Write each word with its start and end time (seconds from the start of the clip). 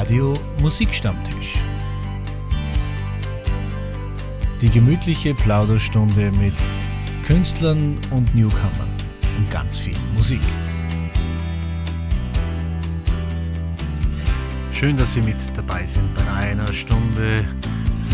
Radio 0.00 0.34
Musikstammtisch. 0.62 1.58
Die 4.62 4.70
gemütliche 4.70 5.34
Plauderstunde 5.34 6.32
mit 6.32 6.54
Künstlern 7.26 7.98
und 8.10 8.34
Newcomern 8.34 8.88
und 9.36 9.50
ganz 9.50 9.78
viel 9.78 9.96
Musik. 10.16 10.40
Schön, 14.72 14.96
dass 14.96 15.12
Sie 15.12 15.20
mit 15.20 15.36
dabei 15.54 15.84
sind 15.84 16.14
bei 16.14 16.32
einer 16.32 16.72
Stunde 16.72 17.46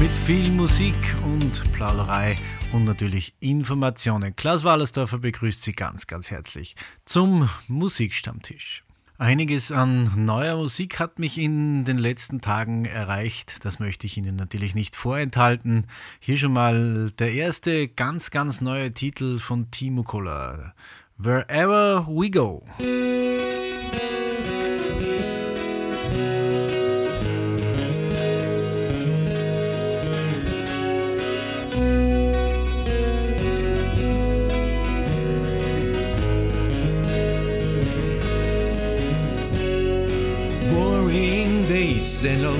mit 0.00 0.10
viel 0.24 0.50
Musik 0.50 0.96
und 1.22 1.72
Plauderei 1.72 2.36
und 2.72 2.84
natürlich 2.84 3.32
Informationen. 3.38 4.34
Klaus 4.34 4.64
Wallersdorfer 4.64 5.18
begrüßt 5.18 5.62
Sie 5.62 5.72
ganz, 5.72 6.08
ganz 6.08 6.32
herzlich 6.32 6.74
zum 7.04 7.48
Musikstammtisch. 7.68 8.82
Einiges 9.18 9.72
an 9.72 10.26
neuer 10.26 10.56
Musik 10.56 10.98
hat 10.98 11.18
mich 11.18 11.38
in 11.38 11.86
den 11.86 11.96
letzten 11.96 12.42
Tagen 12.42 12.84
erreicht. 12.84 13.64
Das 13.64 13.78
möchte 13.78 14.06
ich 14.06 14.18
Ihnen 14.18 14.36
natürlich 14.36 14.74
nicht 14.74 14.94
vorenthalten. 14.94 15.86
Hier 16.20 16.36
schon 16.36 16.52
mal 16.52 17.10
der 17.18 17.32
erste 17.32 17.88
ganz, 17.88 18.30
ganz 18.30 18.60
neue 18.60 18.92
Titel 18.92 19.38
von 19.38 19.70
Timo 19.70 20.02
Koller. 20.02 20.74
Wherever 21.16 22.06
We 22.08 22.30
Go. 22.30 22.62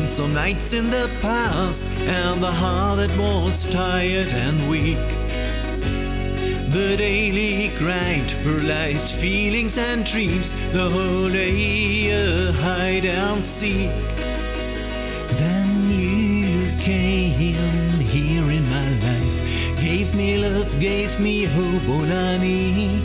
Lonesome 0.07 0.35
nights 0.35 0.73
in 0.73 0.89
the 0.89 1.11
past, 1.21 1.91
and 2.03 2.41
the 2.41 2.53
heart 2.53 2.97
that 2.99 3.11
was 3.19 3.67
tired 3.67 4.29
and 4.29 4.71
weak. 4.71 5.09
The 6.71 6.95
daily 6.97 7.77
grind, 7.77 8.33
paralyzed 8.45 9.17
feelings 9.17 9.77
and 9.77 10.05
dreams, 10.05 10.55
the 10.71 10.89
whole 10.89 11.29
day 11.29 12.53
hide 12.53 13.05
and 13.05 13.45
seek. 13.45 13.91
Then 15.41 15.91
you 15.91 16.71
came 16.79 17.99
here 17.99 18.49
in 18.59 18.65
my 18.71 18.89
life, 19.09 19.81
gave 19.83 20.15
me 20.15 20.39
love, 20.39 20.79
gave 20.79 21.19
me 21.19 21.47
hope, 21.47 21.89
all 21.89 22.13
I 22.13 22.39
need. 22.39 23.03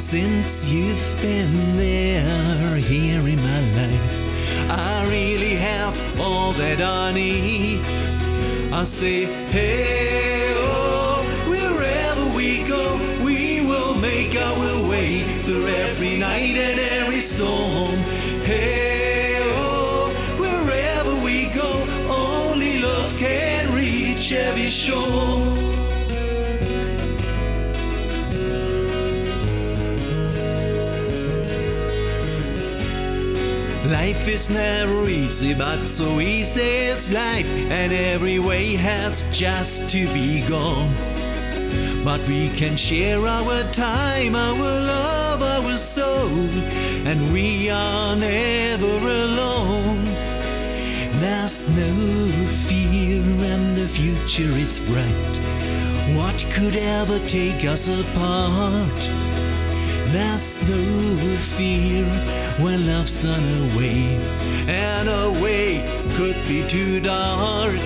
Since 0.00 0.68
you've 0.68 1.18
been 1.22 1.76
there 1.76 2.78
here 2.78 3.28
in 3.28 3.36
my 3.36 3.60
life, 3.76 4.23
I 4.70 5.06
really 5.08 5.54
have 5.54 6.20
all 6.20 6.52
that 6.52 6.80
I 6.80 7.12
need. 7.12 7.80
I 8.72 8.84
say, 8.84 9.24
hey, 9.50 10.52
oh, 10.56 11.22
wherever 11.46 12.36
we 12.36 12.64
go, 12.64 12.98
we 13.24 13.64
will 13.64 13.94
make 13.94 14.34
our 14.36 14.88
way 14.88 15.22
through 15.42 15.66
every 15.68 16.18
night 16.18 16.56
and 16.56 16.80
every 16.80 17.20
storm. 17.20 17.90
Hey, 18.44 19.36
oh, 19.40 20.10
wherever 20.38 21.14
we 21.24 21.48
go, 21.50 21.70
only 22.08 22.80
love 22.80 23.16
can 23.18 23.72
reach 23.74 24.32
every 24.32 24.68
shore. 24.70 25.53
Life 34.04 34.28
is 34.28 34.50
never 34.50 35.08
easy, 35.08 35.54
but 35.54 35.78
so 35.86 36.20
easy 36.20 36.60
is 36.60 37.10
life, 37.10 37.50
and 37.70 37.90
every 37.90 38.38
way 38.38 38.74
has 38.74 39.24
just 39.30 39.88
to 39.88 40.06
be 40.12 40.46
gone. 40.46 40.92
But 42.04 42.20
we 42.28 42.50
can 42.50 42.76
share 42.76 43.26
our 43.26 43.62
time, 43.72 44.34
our 44.36 44.68
love, 44.92 45.40
our 45.40 45.78
soul, 45.78 46.36
and 47.08 47.32
we 47.32 47.70
are 47.70 48.14
never 48.14 48.94
alone. 49.24 50.04
There's 51.22 51.66
no 51.66 51.94
fear, 52.68 53.22
and 53.52 53.74
the 53.74 53.88
future 53.88 54.54
is 54.66 54.80
bright. 54.80 55.34
What 56.14 56.44
could 56.52 56.76
ever 56.76 57.20
take 57.20 57.64
us 57.64 57.88
apart? 57.88 59.00
There's 60.12 60.62
no 60.68 61.36
fear 61.56 62.04
when 62.58 62.86
love's 62.86 63.24
on 63.24 63.40
a 63.40 63.76
way, 63.76 64.16
and 64.68 65.08
a 65.08 65.42
way 65.42 65.84
could 66.14 66.36
be 66.46 66.66
too 66.68 67.00
dark. 67.00 67.78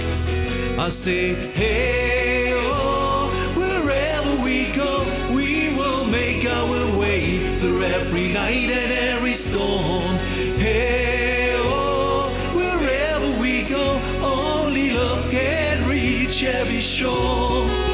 I 0.79 0.91
say, 0.91 1.35
hey, 1.53 2.53
oh, 2.55 3.31
wherever 3.57 4.43
we 4.45 4.71
go, 4.73 5.05
we 5.35 5.75
will 5.75 6.07
make 6.07 6.45
our 6.47 6.99
way 6.99 7.59
through 7.59 7.83
every 7.83 8.33
night 8.33 8.71
and 8.71 8.93
every 8.93 9.35
storm. 9.35 10.03
Hey, 10.59 11.55
oh, 11.57 12.31
wherever 12.55 13.41
we 13.41 13.63
go, 13.63 13.99
only 14.23 14.93
love 14.93 15.31
can 15.31 15.89
reach 15.89 16.45
every 16.45 16.81
shore. 16.81 17.88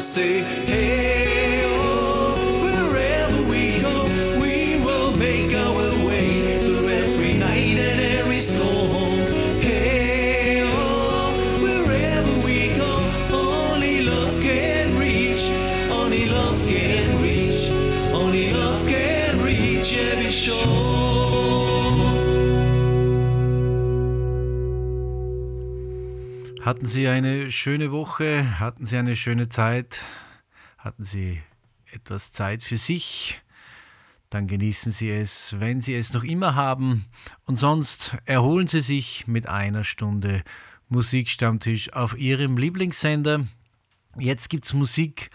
Say, 0.00 0.42
hey, 0.42 1.17
Hatten 26.68 26.84
Sie 26.84 27.08
eine 27.08 27.50
schöne 27.50 27.92
Woche? 27.92 28.60
Hatten 28.60 28.84
Sie 28.84 28.98
eine 28.98 29.16
schöne 29.16 29.48
Zeit? 29.48 30.04
Hatten 30.76 31.02
Sie 31.02 31.40
etwas 31.90 32.34
Zeit 32.34 32.62
für 32.62 32.76
sich? 32.76 33.40
Dann 34.28 34.46
genießen 34.46 34.92
Sie 34.92 35.10
es, 35.10 35.58
wenn 35.60 35.80
Sie 35.80 35.94
es 35.94 36.12
noch 36.12 36.24
immer 36.24 36.56
haben. 36.56 37.06
Und 37.46 37.56
sonst 37.56 38.18
erholen 38.26 38.66
Sie 38.66 38.82
sich 38.82 39.26
mit 39.26 39.48
einer 39.48 39.82
Stunde 39.82 40.42
Musikstammtisch 40.90 41.94
auf 41.94 42.18
Ihrem 42.18 42.58
Lieblingssender. 42.58 43.46
Jetzt 44.18 44.50
gibt's 44.50 44.74
Musik 44.74 45.30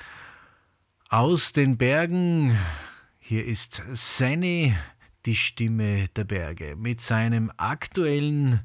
aus 1.09 1.51
den 1.51 1.79
Bergen. 1.79 2.55
Hier 3.17 3.43
ist 3.43 3.81
Sanny, 3.93 4.75
die 5.25 5.35
Stimme 5.35 6.09
der 6.09 6.25
Berge, 6.25 6.75
mit 6.75 7.01
seinem 7.01 7.51
aktuellen 7.57 8.59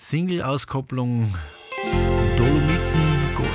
Single-Auskopplung 0.00 1.34
Dolomiten 2.36 3.34
Gold. 3.34 3.48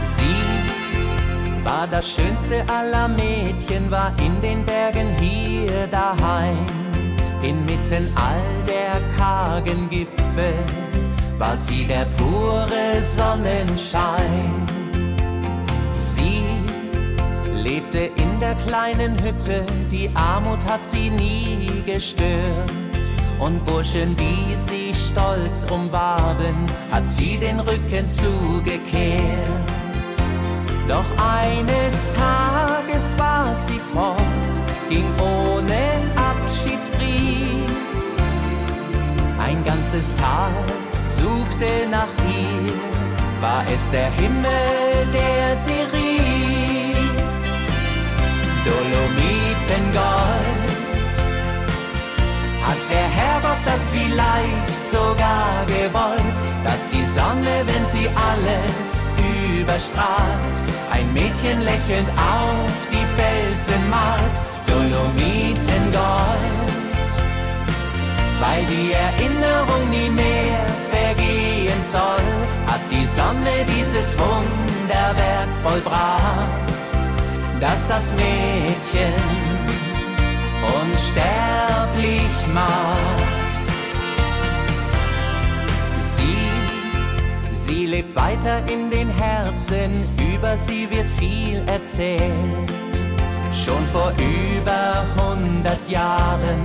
Sie 0.00 1.62
war 1.62 1.86
das 1.86 2.08
schönste 2.10 2.64
aller 2.70 3.06
Mädchen, 3.08 3.90
war 3.90 4.10
in 4.18 4.40
den 4.40 4.64
Bergen 4.64 5.14
hier 5.18 5.86
daheim. 5.88 6.64
Inmitten 7.42 8.10
all 8.16 8.42
der 8.66 9.02
kargen 9.18 9.90
Gipfel 9.90 10.54
war 11.36 11.54
sie 11.58 11.84
der 11.84 12.06
pure 12.16 13.02
Sonnenschein. 13.02 14.83
Lebte 17.64 18.10
in 18.16 18.40
der 18.40 18.54
kleinen 18.56 19.16
Hütte, 19.24 19.64
die 19.90 20.10
Armut 20.14 20.62
hat 20.68 20.84
sie 20.84 21.08
nie 21.08 21.66
gestört. 21.86 22.70
Und 23.40 23.64
Burschen, 23.64 24.14
die 24.18 24.54
sie 24.54 24.92
stolz 24.92 25.66
umwarben, 25.70 26.66
hat 26.92 27.08
sie 27.08 27.38
den 27.38 27.60
Rücken 27.60 28.06
zugekehrt. 28.10 29.18
Doch 30.86 31.06
eines 31.16 32.06
Tages 32.14 33.18
war 33.18 33.54
sie 33.54 33.80
fort, 33.94 34.54
ging 34.90 35.08
ohne 35.18 35.84
Abschiedsbrief. 36.30 37.72
Ein 39.38 39.64
ganzes 39.64 40.14
Tag 40.16 40.52
suchte 41.06 41.88
nach 41.90 42.12
ihr, 42.28 42.74
war 43.40 43.64
es 43.74 43.90
der 43.90 44.10
Himmel, 44.10 45.06
der 45.14 45.56
sie 45.56 45.96
rief. 45.96 46.03
Dolomitengott, 48.64 50.48
hat 52.66 52.82
der 52.90 53.08
Herrgott 53.18 53.62
das 53.64 53.82
vielleicht 53.92 54.80
sogar 54.90 55.64
gewollt, 55.66 56.38
dass 56.64 56.88
die 56.88 57.04
Sonne, 57.04 57.64
wenn 57.66 57.86
sie 57.86 58.08
alles 58.30 59.10
überstrahlt, 59.60 60.58
ein 60.90 61.12
Mädchen 61.12 61.60
lächelnd 61.62 62.08
auf 62.10 62.76
die 62.90 63.06
Felsen 63.16 63.90
malt, 63.90 64.36
Dolomitengott 64.66 66.54
weil 68.40 68.64
die 68.66 68.92
Erinnerung 68.92 69.90
nie 69.90 70.10
mehr 70.10 70.66
vergehen 70.90 71.80
soll, 71.82 72.26
hat 72.66 72.80
die 72.90 73.06
Sonne 73.06 73.54
dieses 73.68 74.16
Wunderwerk 74.18 75.48
vollbracht, 75.62 76.73
dass 77.60 77.86
das 77.88 78.04
Mädchen 78.12 79.14
unsterblich 80.80 82.54
macht. 82.54 83.66
Sie, 86.00 87.52
sie 87.52 87.86
lebt 87.86 88.14
weiter 88.16 88.58
in 88.68 88.90
den 88.90 89.08
Herzen, 89.10 89.92
über 90.34 90.56
sie 90.56 90.88
wird 90.90 91.08
viel 91.10 91.62
erzählt. 91.66 92.22
Schon 93.52 93.86
vor 93.86 94.12
über 94.18 95.04
hundert 95.16 95.88
Jahren 95.88 96.64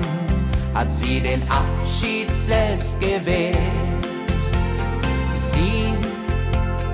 hat 0.74 0.92
sie 0.92 1.20
den 1.20 1.42
Abschied 1.50 2.34
selbst 2.34 3.00
gewählt. 3.00 3.89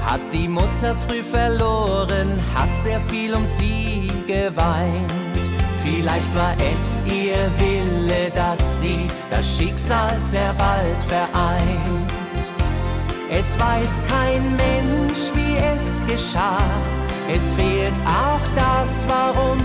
Hat 0.06 0.22
die 0.32 0.48
Mutter 0.48 0.96
früh 0.96 1.24
verloren, 1.24 2.32
hat 2.54 2.74
sehr 2.76 3.02
viel 3.02 3.34
um 3.34 3.46
sie 3.46 4.08
geweint. 4.28 5.12
Vielleicht 5.84 6.34
war 6.36 6.54
es 6.74 7.04
ihr 7.06 7.50
Wille, 7.60 8.32
dass 8.34 8.82
sie 8.82 9.08
das 9.30 9.46
Schicksal 9.58 10.20
sehr 10.20 10.54
bald 10.58 11.04
vereint. 11.08 12.12
Es 13.30 13.60
weiß 13.60 14.02
kein 14.08 14.56
Mensch, 14.56 15.32
wie 15.34 15.58
es 15.58 16.02
geschah. 16.08 16.58
Es 17.32 17.54
fehlt 17.54 17.94
auch 18.06 18.46
das 18.56 19.06
Warum. 19.08 19.58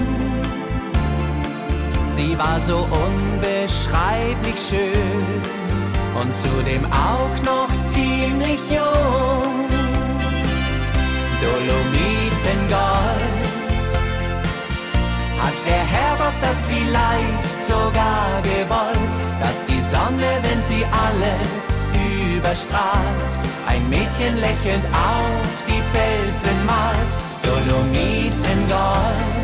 Sie 2.06 2.36
war 2.36 2.58
so 2.60 2.86
unbeschreiblich 2.90 4.56
schön 4.68 5.42
und 6.20 6.34
zudem 6.34 6.84
auch 6.86 7.42
noch 7.44 7.70
ziemlich 7.82 8.60
jung. 8.70 9.69
Dolomitengott, 11.42 13.22
hat 15.42 15.58
der 15.66 15.84
Herrgott 15.94 16.38
das 16.40 16.66
vielleicht 16.66 17.58
sogar 17.68 18.42
gewollt, 18.42 19.14
dass 19.40 19.64
die 19.64 19.80
Sonne, 19.80 20.30
wenn 20.42 20.62
sie 20.62 20.84
alles 20.84 21.86
überstrahlt, 22.36 23.34
ein 23.66 23.88
Mädchen 23.88 24.36
lächelnd 24.36 24.84
auf 24.86 25.64
die 25.66 25.82
Felsen 25.92 26.66
malt. 26.66 27.12
Dolomitengott 27.42 29.40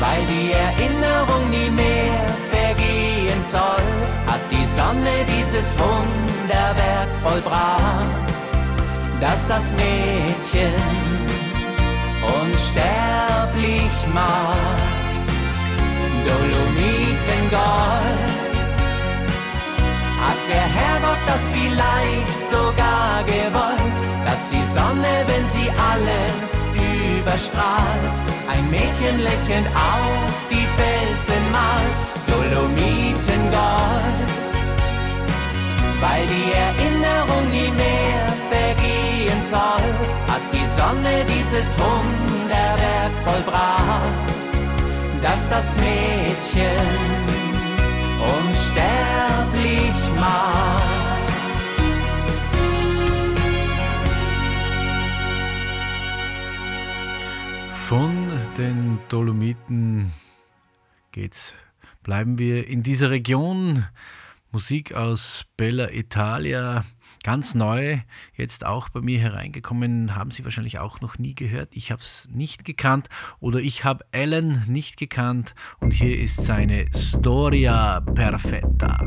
weil 0.00 0.22
die 0.26 0.52
Erinnerung 0.52 1.50
nie 1.50 1.70
mehr 1.70 2.26
vergehen 2.50 3.40
soll, 3.42 3.86
hat 4.26 4.40
die 4.50 4.66
Sonne 4.66 5.14
dieses 5.28 5.68
Wunderwerk 5.78 7.10
vollbracht, 7.22 8.33
dass 9.24 9.48
das 9.48 9.64
Mädchen 9.72 10.74
unsterblich 12.42 13.96
macht. 14.12 15.26
Dolomitengott, 16.26 17.62
hat 20.20 20.40
der 20.52 20.66
Herrgott 20.76 21.22
das 21.26 21.42
vielleicht 21.56 22.40
sogar 22.50 23.24
gewollt, 23.24 23.98
dass 24.26 24.42
die 24.52 24.66
Sonne, 24.76 25.12
wenn 25.30 25.46
sie 25.46 25.70
alles 25.90 26.52
überstrahlt, 27.18 28.18
ein 28.52 28.68
Mädchen 28.70 29.20
lächelnd 29.28 29.68
auf 29.68 30.36
die 30.50 30.66
Felsen 30.76 31.44
malt, 31.56 31.98
Dolomitengott. 32.28 34.18
Weil 36.02 36.24
die 36.34 36.48
Erinnerung 36.66 37.50
nie 37.50 37.70
mehr 37.70 38.13
soll, 39.54 39.88
hat 40.30 40.44
die 40.52 40.66
Sonne 40.66 41.14
dieses 41.34 41.68
Wunderwerk 41.78 43.14
vollbracht, 43.26 44.34
dass 45.22 45.48
das 45.48 45.76
Mädchen 45.76 46.86
unsterblich 48.36 49.98
macht. 50.18 50.94
Von 57.88 58.12
den 58.56 58.98
Dolomiten 59.08 60.12
geht's. 61.12 61.54
Bleiben 62.02 62.38
wir 62.38 62.66
in 62.66 62.82
dieser 62.82 63.10
Region. 63.10 63.86
Musik 64.52 64.94
aus 64.94 65.46
Bella 65.56 65.90
Italia, 65.90 66.84
ganz 67.24 67.54
neu, 67.54 67.98
jetzt 68.36 68.64
auch 68.64 68.90
bei 68.90 69.00
mir 69.00 69.18
hereingekommen, 69.18 70.14
haben 70.14 70.30
Sie 70.30 70.44
wahrscheinlich 70.44 70.78
auch 70.78 71.00
noch 71.00 71.18
nie 71.18 71.34
gehört. 71.34 71.70
Ich 71.72 71.90
habe 71.90 72.02
es 72.02 72.28
nicht 72.32 72.64
gekannt 72.64 73.08
oder 73.40 73.58
ich 73.58 73.82
habe 73.82 74.04
Alan 74.12 74.62
nicht 74.68 74.98
gekannt 74.98 75.54
und 75.80 75.92
hier 75.92 76.16
ist 76.20 76.44
seine 76.44 76.84
Storia 76.94 78.00
Perfetta. 78.00 79.00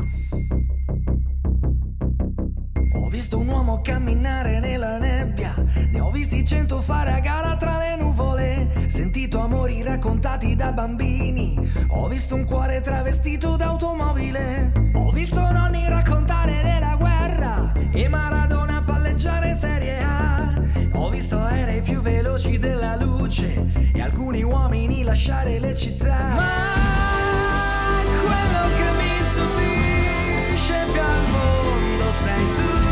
Ho 2.94 3.10
visto 3.10 3.38
un 3.38 3.48
uomo 3.48 3.80
camminare 3.80 4.60
nella 4.60 4.98
nebbia, 4.98 5.54
ne 5.90 6.00
ho 6.00 6.10
visti 6.10 6.44
cento 6.44 6.82
fare 6.82 7.12
a 7.12 7.20
gara 7.20 7.56
tra 7.56 7.78
le 7.78 7.96
nuvole, 7.96 8.84
sentito 8.86 9.40
amori 9.40 9.82
raccontati 9.82 10.54
da 10.56 10.72
bambini, 10.72 11.56
ho 11.88 12.08
visto 12.08 12.34
un 12.34 12.44
cuore 12.44 12.80
travestito 12.80 13.56
d'automobile, 13.56 14.90
ho 14.94 15.10
visto 15.12 15.40
nonni 15.40 15.88
raccontare 15.88 16.62
della 16.62 16.97
e 18.00 18.08
Maradona 18.08 18.80
palleggiare 18.80 19.54
Serie 19.54 20.00
A, 20.00 20.54
ho 20.92 21.08
visto 21.10 21.36
aerei 21.36 21.80
più 21.80 22.00
veloci 22.00 22.56
della 22.56 22.94
luce 22.94 23.64
e 23.92 24.00
alcuni 24.00 24.42
uomini 24.42 25.02
lasciare 25.02 25.58
le 25.58 25.74
città. 25.74 26.34
Ma 26.36 26.74
quello 28.20 28.76
che 28.76 28.90
mi 28.98 29.22
stupisce 29.24 30.86
più 30.92 31.00
al 31.00 31.28
mondo 31.28 32.12
sei 32.12 32.46
tu. 32.54 32.87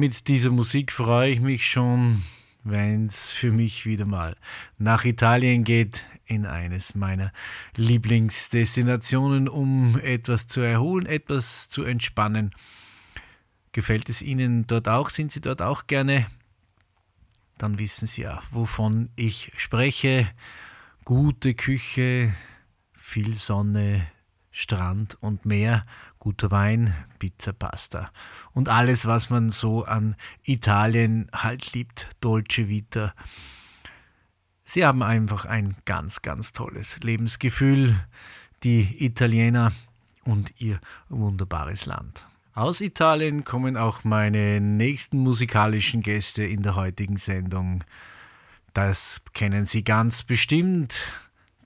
Mit 0.00 0.28
dieser 0.28 0.48
Musik 0.48 0.92
freue 0.92 1.30
ich 1.30 1.40
mich 1.40 1.70
schon, 1.70 2.22
wenn 2.64 3.04
es 3.04 3.32
für 3.32 3.52
mich 3.52 3.84
wieder 3.84 4.06
mal 4.06 4.34
nach 4.78 5.04
Italien 5.04 5.62
geht, 5.62 6.06
in 6.24 6.46
eines 6.46 6.94
meiner 6.94 7.34
Lieblingsdestinationen, 7.76 9.46
um 9.46 9.98
etwas 9.98 10.46
zu 10.46 10.62
erholen, 10.62 11.04
etwas 11.04 11.68
zu 11.68 11.82
entspannen. 11.82 12.54
Gefällt 13.72 14.08
es 14.08 14.22
Ihnen 14.22 14.66
dort 14.66 14.88
auch? 14.88 15.10
Sind 15.10 15.32
Sie 15.32 15.42
dort 15.42 15.60
auch 15.60 15.86
gerne? 15.86 16.26
Dann 17.58 17.78
wissen 17.78 18.06
Sie 18.06 18.22
ja, 18.22 18.42
wovon 18.52 19.10
ich 19.16 19.52
spreche. 19.58 20.26
Gute 21.04 21.52
Küche, 21.52 22.32
viel 22.94 23.34
Sonne, 23.34 24.06
Strand 24.50 25.18
und 25.20 25.44
Meer, 25.44 25.84
guter 26.20 26.52
Wein, 26.52 26.94
Pizza, 27.18 27.52
Pasta 27.52 28.10
und 28.52 28.68
alles, 28.68 29.06
was 29.06 29.30
man 29.30 29.50
so 29.50 29.84
an 29.84 30.14
Italien 30.44 31.28
halt 31.32 31.72
liebt, 31.72 32.10
Dolce 32.20 32.68
Vita. 32.68 33.12
Sie 34.62 34.86
haben 34.86 35.02
einfach 35.02 35.46
ein 35.46 35.74
ganz, 35.86 36.22
ganz 36.22 36.52
tolles 36.52 37.00
Lebensgefühl, 37.00 37.96
die 38.62 39.04
Italiener 39.04 39.72
und 40.24 40.52
ihr 40.60 40.78
wunderbares 41.08 41.86
Land. 41.86 42.26
Aus 42.54 42.80
Italien 42.80 43.44
kommen 43.44 43.76
auch 43.76 44.04
meine 44.04 44.60
nächsten 44.60 45.18
musikalischen 45.18 46.02
Gäste 46.02 46.44
in 46.44 46.62
der 46.62 46.74
heutigen 46.74 47.16
Sendung. 47.16 47.82
Das 48.74 49.22
kennen 49.32 49.66
Sie 49.66 49.82
ganz 49.82 50.22
bestimmt. 50.22 51.02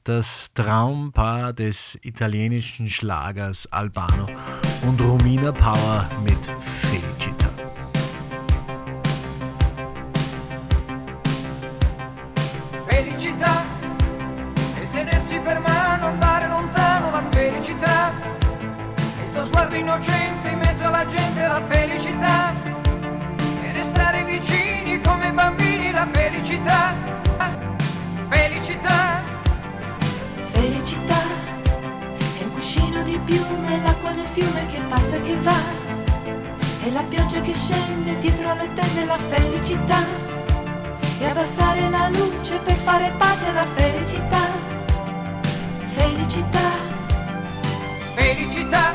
Das 0.07 0.49
Traumpaar 0.53 1.55
des 1.55 1.99
italienischen 2.03 2.91
Schlagers 2.91 3.67
Albano 3.73 4.27
und 4.87 5.01
Romina 5.01 5.51
Power 5.51 6.11
mit 6.23 6.37
Felicita. 6.61 7.49
felicità 12.87 13.65
e 14.77 14.91
tenersi 14.93 15.39
per 15.39 15.61
mano, 15.61 16.09
andare 16.09 16.49
lontano 16.49 17.11
la 17.11 17.23
felicità. 17.31 18.13
Il 18.99 19.33
tuo 19.33 19.45
sguardo 19.47 19.75
innocente 19.75 20.49
in 20.49 20.59
mezzo 20.59 20.85
alla 20.85 21.07
gente, 21.07 21.47
la 21.47 21.63
felicità. 21.67 22.53
E 23.63 23.73
restare 23.73 24.23
vicini 24.25 25.01
come 25.01 25.33
bambini, 25.33 25.93
la 25.93 26.07
felicità. 26.13 26.93
Felicità, 28.29 29.34
fiume 34.35 34.67
che 34.67 34.81
passa 34.89 35.15
e 35.15 35.21
che 35.23 35.37
va. 35.37 35.61
E 36.83 36.91
la 36.91 37.05
pioggia 37.05 37.41
che 37.41 37.55
scende 37.55 38.19
dietro 38.19 38.51
alle 38.51 38.69
tende, 38.75 39.05
la 39.05 39.17
felicità. 39.17 40.01
E 41.21 41.25
abbassare 41.25 41.89
la 41.89 42.09
luce 42.09 42.59
per 42.59 42.75
fare 42.75 43.13
pace 43.17 43.47
alla 43.47 43.67
felicità. 43.77 44.43
Felicità, 45.99 46.69
felicità. 48.15 48.93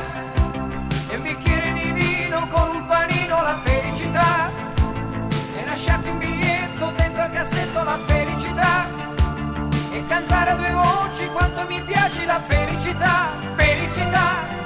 E 1.08 1.16
un 1.16 1.22
bicchiere 1.22 1.72
di 1.72 1.90
vino 1.90 2.46
con 2.48 2.76
un 2.76 2.86
panino, 2.86 3.42
la 3.42 3.58
felicità. 3.64 4.50
E 5.56 5.64
lasciarti 5.64 6.10
un 6.10 6.18
biglietto 6.18 6.92
dentro 6.96 7.22
al 7.22 7.30
cassetto, 7.30 7.82
la 7.82 7.98
felicità. 8.04 8.86
E 9.90 10.04
cantare 10.04 10.50
a 10.50 10.56
due 10.56 10.70
voci 10.70 11.26
quanto 11.32 11.64
mi 11.66 11.80
piace 11.82 12.26
la 12.26 12.40
felicità, 12.40 13.30
felicità. 13.56 14.60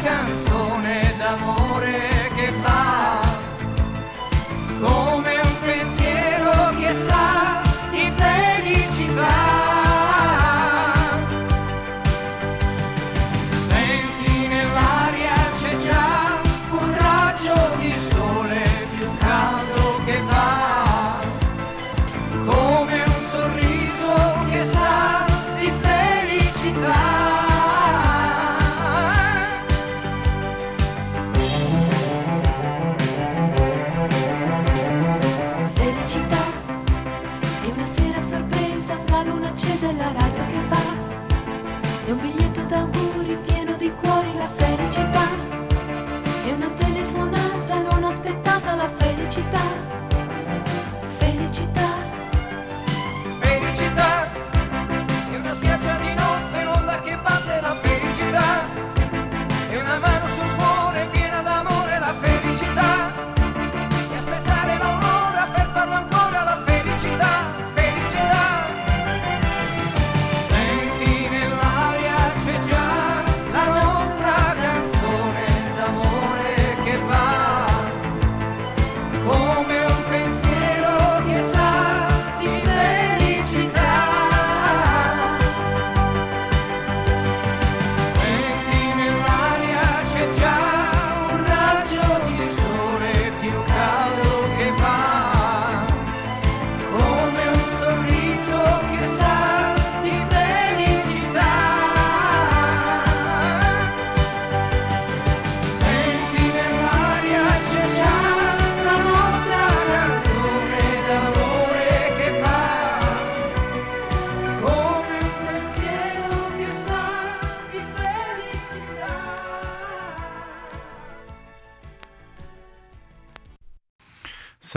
I 0.00 0.57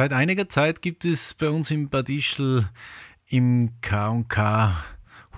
Seit 0.02 0.14
einiger 0.14 0.50
Zeit 0.50 0.82
gibt 0.82 1.06
es 1.06 1.36
bei 1.36 1.48
uns 1.48 1.70
im 1.70 1.90
Bad 1.90 2.10
Ischl 2.10 2.68
im 3.28 3.70
K&K 3.82 4.76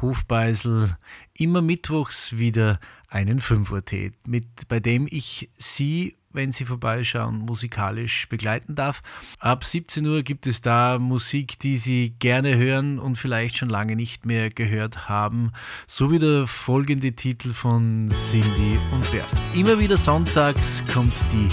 Hofbeisel 0.02 0.96
immer 1.34 1.62
mittwochs 1.62 2.38
wieder 2.38 2.80
einen 3.10 3.42
5 3.42 3.70
Uhr 3.72 3.84
Tee, 3.84 4.14
mit, 4.26 4.46
bei 4.70 4.80
dem 4.80 5.06
ich 5.12 5.50
Sie, 5.58 6.16
wenn 6.32 6.54
Sie 6.54 6.64
vorbeischauen, 6.64 7.40
musikalisch 7.40 8.30
begleiten 8.30 8.74
darf. 8.76 9.02
Ab 9.38 9.66
17 9.66 10.08
Uhr 10.08 10.24
gibt 10.24 10.48
es 10.48 10.62
da 10.62 10.98
Musik, 10.98 11.60
die 11.60 11.76
Sie 11.76 12.16
gerne 12.20 12.56
hören 12.56 13.00
und 13.00 13.18
vielleicht 13.18 13.58
schon 13.58 13.70
lange 13.70 13.98
nicht 13.98 14.26
mehr 14.26 14.50
gehört 14.50 15.10
haben, 15.10 15.52
so 15.88 16.10
wie 16.10 16.20
der 16.20 16.48
folgende 16.48 17.12
Titel 17.12 17.52
von 17.52 18.08
Cindy 18.10 18.80
und 18.94 19.12
Bert. 19.12 19.28
Immer 19.56 19.78
wieder 19.78 19.98
sonntags 19.98 20.86
kommt 20.94 21.22
die 21.34 21.50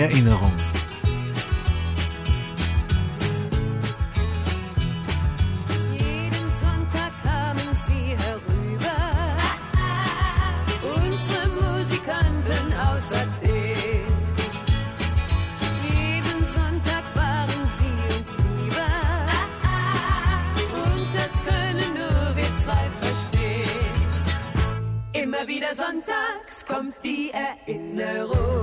Erinnerung. 0.00 0.52
Immer 25.42 25.54
wieder 25.54 25.74
sonntags 25.74 26.64
kommt 26.64 27.02
die 27.02 27.32
Erinnerung. 27.32 28.62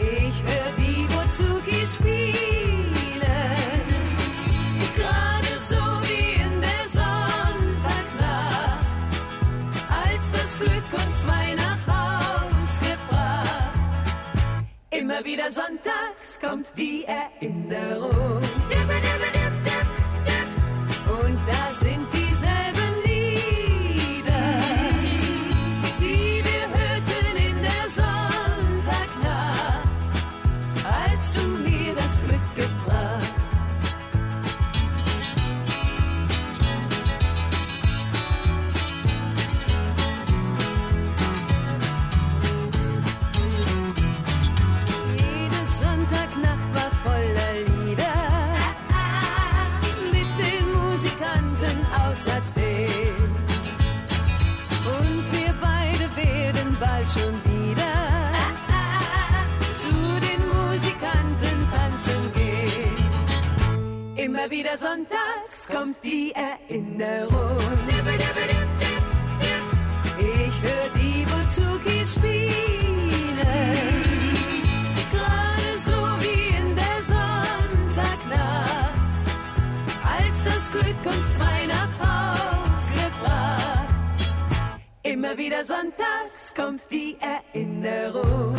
Ich 0.00 0.42
höre 0.42 0.72
die 0.76 1.06
Bozuki 1.06 1.86
spielen, 1.86 2.32
gerade 4.96 5.56
so 5.56 5.76
wie 5.76 6.32
in 6.42 6.60
der 6.60 6.88
Sonntagnacht, 6.88 7.14
als 10.04 10.32
das 10.32 10.58
Glück 10.58 10.92
uns 10.94 11.22
zwei 11.22 11.54
nach 11.54 11.86
Haus 11.86 12.80
gebracht. 12.80 13.70
Immer 14.90 15.24
wieder 15.24 15.48
sonntags 15.52 16.40
kommt 16.40 16.72
die 16.76 17.04
Erinnerung. 17.04 18.42
Und 21.22 21.38
da 21.46 21.72
sind 21.72 22.12
dieselben 22.12 22.17
Immer 64.48 64.60
wieder 64.60 64.78
sonntags 64.78 65.68
kommt 65.70 66.02
die 66.02 66.32
Erinnerung. 66.32 67.58
Ich 70.18 70.62
höre 70.62 70.88
die 70.94 71.26
Buzukis 71.26 72.14
spielen. 72.14 73.36
Gerade 75.12 75.76
so 75.76 75.92
wie 76.22 76.56
in 76.56 76.74
der 76.74 77.02
Sonntagnacht, 77.92 78.64
als 80.18 80.42
das 80.44 80.72
Glück 80.72 81.04
uns 81.04 81.34
zwei 81.34 81.66
nach 81.66 81.92
Haus 82.00 82.88
gebracht. 82.88 83.92
Immer 85.02 85.36
wieder 85.36 85.62
sonntags 85.62 86.54
kommt 86.56 86.80
die 86.90 87.18
Erinnerung. 87.20 88.54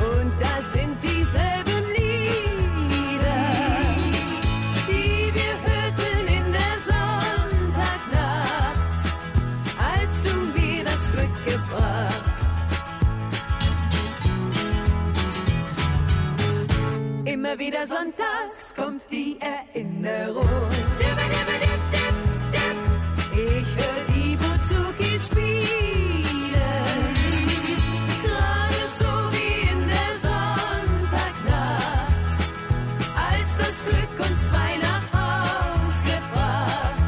Und 0.00 0.40
da 0.40 0.62
sind 0.62 1.02
dieselben 1.02 1.67
gebracht. 11.48 12.24
Immer 17.24 17.58
wieder 17.58 17.86
sonntags 17.86 18.74
kommt 18.74 19.02
die 19.10 19.38
Erinnerung. 19.40 20.70
Ich 23.32 23.68
höre 23.80 24.04
die 24.14 24.36
Buzuki 24.36 25.18
spielen, 25.26 26.54
gerade 28.24 28.82
so 29.00 29.10
wie 29.34 29.54
in 29.72 29.80
der 29.94 30.12
Sonntagnacht, 30.28 31.78
als 33.30 33.50
das 33.62 33.76
Glück 33.86 34.14
uns 34.26 34.40
zwei 34.48 34.72
nach 34.88 35.04
Haus 35.18 35.96
gebracht. 36.02 36.98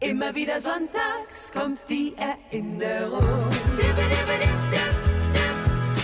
Immer 0.00 0.34
wieder 0.34 0.60
sonntags 0.60 1.35
kommt 1.56 1.80
die 1.88 2.14
Erinnerung. 2.16 3.18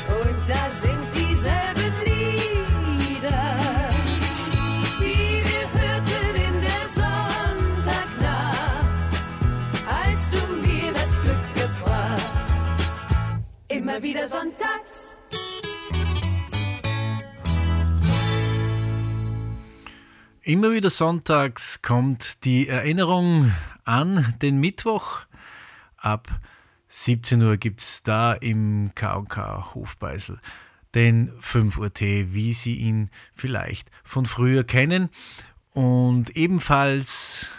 Und 0.08 0.48
da 0.48 0.70
sind 0.70 1.14
dieselben 1.14 1.92
Lieder, 2.04 3.44
die 4.98 5.42
wir 5.44 5.66
hörten 5.78 6.34
in 6.36 6.56
der 6.62 6.88
Sonntagnacht, 6.88 8.16
als 10.04 10.30
du 10.30 10.40
mir 10.66 10.92
das 10.92 11.20
Glück 11.20 11.54
gebracht. 11.54 12.30
Immer 13.68 14.02
wieder 14.02 14.26
sonntags. 14.26 15.18
Immer 20.44 20.72
wieder 20.72 20.90
sonntags 20.90 21.82
kommt 21.82 22.44
die 22.44 22.68
Erinnerung 22.68 23.52
an 23.84 24.34
den 24.40 24.58
Mittwoch. 24.58 25.26
Ab 26.02 26.28
17 26.88 27.40
Uhr 27.42 27.56
gibt 27.56 27.80
es 27.80 28.02
da 28.02 28.32
im 28.32 28.90
KK 28.96 29.74
Hofbeisel 29.74 30.40
den 30.96 31.32
5 31.40 31.78
Uhr 31.78 31.94
Tee, 31.94 32.34
wie 32.34 32.52
Sie 32.52 32.74
ihn 32.74 33.08
vielleicht 33.34 33.88
von 34.04 34.26
früher 34.26 34.64
kennen. 34.64 35.08
Und 35.70 36.36
ebenfalls 36.36 37.50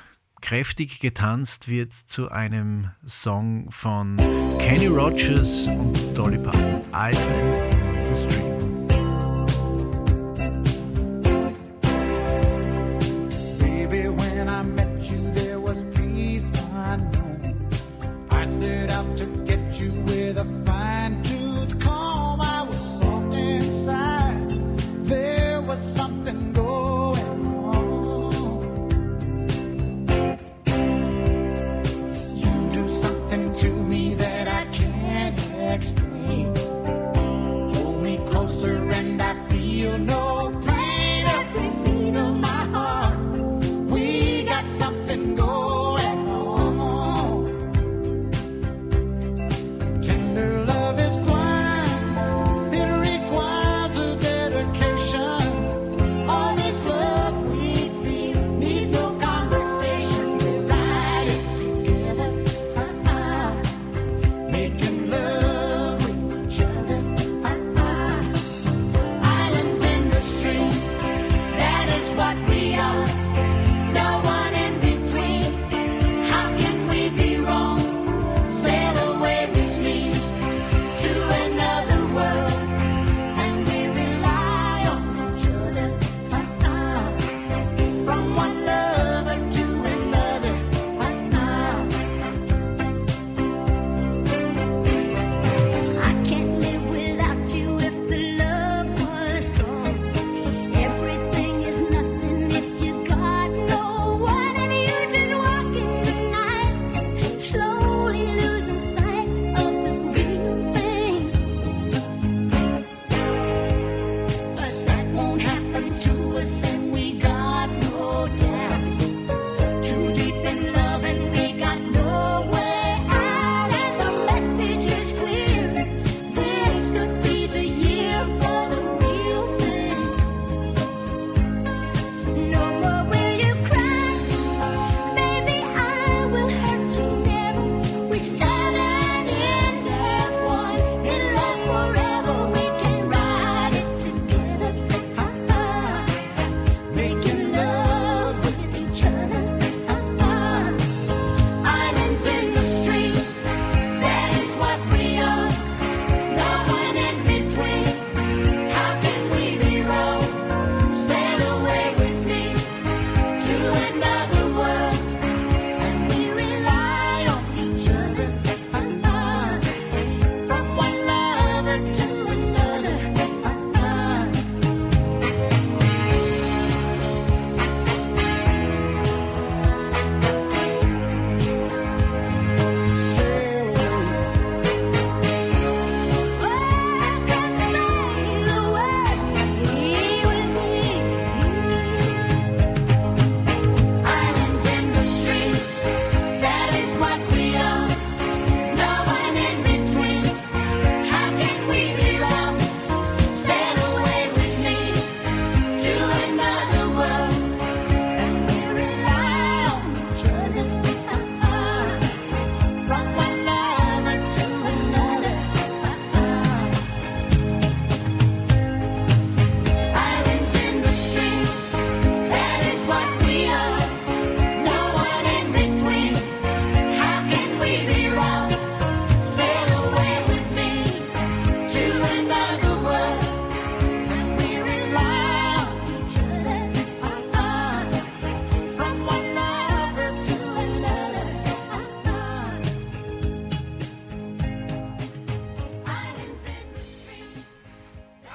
kräftig 0.42 1.00
getanzt 1.00 1.70
wird 1.70 1.94
zu 1.94 2.30
einem 2.30 2.92
Song 3.08 3.72
von 3.72 4.18
Kenny 4.60 4.88
Rogers 4.88 5.68
und 5.68 6.18
Dolly 6.18 6.38
Parton, 6.38 6.82
Island 6.94 7.74
in 7.96 8.14
the 8.14 8.36
Stream. 8.36 8.53
I 18.64 18.66
set 18.66 18.92
out 18.92 19.18
to 19.18 19.26
get 19.46 19.78
you 19.78 19.92
with 20.06 20.38
a 20.38 20.46
fine 20.66 21.22
tooth 21.22 21.82
comb. 21.82 22.40
I 22.40 22.64
was 22.64 22.78
soft 22.78 23.36
inside. 23.36 24.50
There 25.06 25.62
was 25.62 25.82
something 25.82 26.13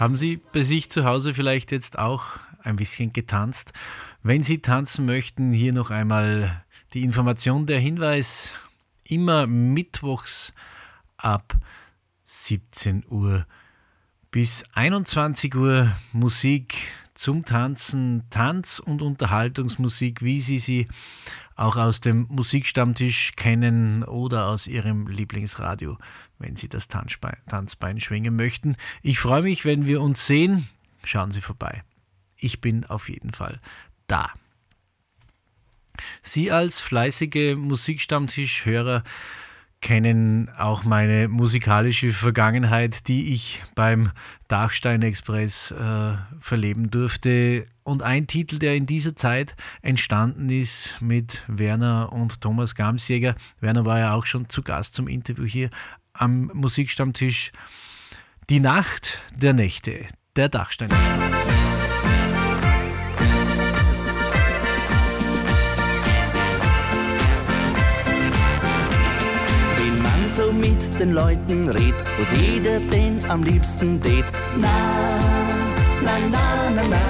Haben 0.09 0.16
Sie 0.16 0.38
bei 0.38 0.62
sich 0.62 0.88
zu 0.88 1.05
Hause 1.05 1.35
vielleicht 1.35 1.71
jetzt 1.71 1.99
auch 1.99 2.25
ein 2.62 2.77
bisschen 2.77 3.12
getanzt? 3.12 3.75
Wenn 4.23 4.42
Sie 4.42 4.62
tanzen 4.62 5.05
möchten, 5.05 5.53
hier 5.53 5.75
noch 5.75 5.90
einmal 5.90 6.64
die 6.94 7.03
Information, 7.03 7.66
der 7.66 7.79
Hinweis, 7.79 8.55
immer 9.05 9.47
mittwochs 9.47 10.51
ab 11.18 11.59
17 12.25 13.05
Uhr 13.11 13.44
bis 14.31 14.64
21 14.73 15.55
Uhr 15.55 15.92
Musik 16.14 16.88
zum 17.12 17.44
Tanzen, 17.44 18.23
Tanz- 18.31 18.79
und 18.79 19.03
Unterhaltungsmusik, 19.03 20.23
wie 20.23 20.40
Sie 20.40 20.59
sie 20.59 20.88
auch 21.59 21.77
aus 21.77 22.01
dem 22.01 22.27
Musikstammtisch 22.31 23.33
kennen 23.35 24.05
oder 24.05 24.47
aus 24.47 24.68
Ihrem 24.68 25.09
Lieblingsradio, 25.09 25.99
wenn 26.38 26.55
Sie 26.55 26.68
das 26.68 26.87
Tanzbein, 26.87 27.37
Tanzbein 27.49 28.01
schwingen 28.01 28.37
möchten. 28.37 28.77
Ich 29.03 29.18
freue 29.18 29.42
mich, 29.42 29.64
wenn 29.64 29.85
wir 29.85 30.01
uns 30.01 30.25
sehen. 30.27 30.68
Schauen 31.03 31.33
Sie 31.33 31.40
vorbei. 31.40 31.83
Ich 32.37 32.61
bin 32.61 32.85
auf 32.85 33.09
jeden 33.09 33.33
Fall 33.33 33.61
da. 34.07 34.33
Sie 36.23 36.53
als 36.53 36.81
fleißige 36.81 37.57
Musikstammtischhörer 37.57 39.03
kennen 39.81 40.51
auch 40.57 40.85
meine 40.85 41.29
musikalische 41.29 42.12
Vergangenheit, 42.12 43.07
die 43.09 43.33
ich 43.33 43.62
beim 43.75 44.11
Dachstein 44.49 45.03
Express 45.03 45.71
äh, 45.71 46.14
verleben 46.41 46.91
durfte. 46.91 47.67
Und 47.85 48.03
ein 48.03 48.27
Titel, 48.27 48.59
der 48.59 48.75
in 48.75 48.87
dieser 48.87 49.14
Zeit 49.14 49.55
entstanden 49.83 50.51
ist 50.51 51.01
mit 51.01 51.45
Werner 51.47 52.12
und 52.12 52.41
Thomas 52.41 52.75
Gamsjäger. 52.75 53.35
Werner 53.61 53.85
war 53.85 53.99
ja 53.99 54.14
auch 54.14 54.27
schon 54.27 54.49
zu 54.49 54.62
Gast 54.62 54.95
zum 54.95 55.07
Interview 55.09 55.45
hier 55.45 55.71
am 56.12 56.51
Musikstammtisch. 56.53 57.53
Die 58.51 58.61
Nacht 58.61 59.21
der 59.37 59.53
Nächte, 59.53 60.07
der 60.35 60.49
Dachstein 60.49 60.91
Express. 60.91 61.98
So 70.38 70.53
mit 70.53 71.01
den 71.01 71.14
Leuten 71.14 71.68
red, 71.68 71.94
was 72.16 72.31
jeder 72.31 72.79
denn 72.92 73.18
am 73.29 73.42
liebsten 73.42 74.01
tät. 74.01 74.24
Na, 74.57 74.68
na, 76.05 76.14
na, 76.31 76.70
na, 76.77 76.83
na. 76.94 77.07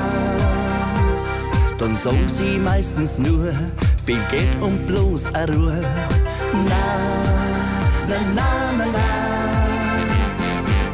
Dann 1.79 1.95
sagen 1.95 2.29
sie 2.29 2.57
meistens 2.57 3.19
nur 3.19 3.53
viel 4.07 4.23
Geld 4.31 4.55
und 4.63 4.87
bloß 4.87 5.27
a 5.35 5.45
Ruhe. 5.45 5.81
Na, 6.71 6.87
na, 8.09 8.19
na, 8.39 8.51
na, 8.79 8.87
na. 8.97 9.09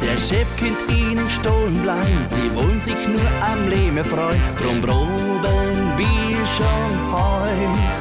Der 0.01 0.17
Chef 0.17 0.47
könnt 0.59 0.81
ihnen 0.91 1.29
stohlen 1.29 1.81
bleiben, 1.83 2.23
sie 2.23 2.53
wollen 2.53 2.79
sich 2.79 3.01
nur 3.07 3.29
am 3.51 3.69
Leben 3.69 4.03
freuen. 4.03 4.41
Drum 4.61 4.81
proben 4.81 5.85
wir 5.97 6.45
schon 6.57 6.91
heut 7.13 7.97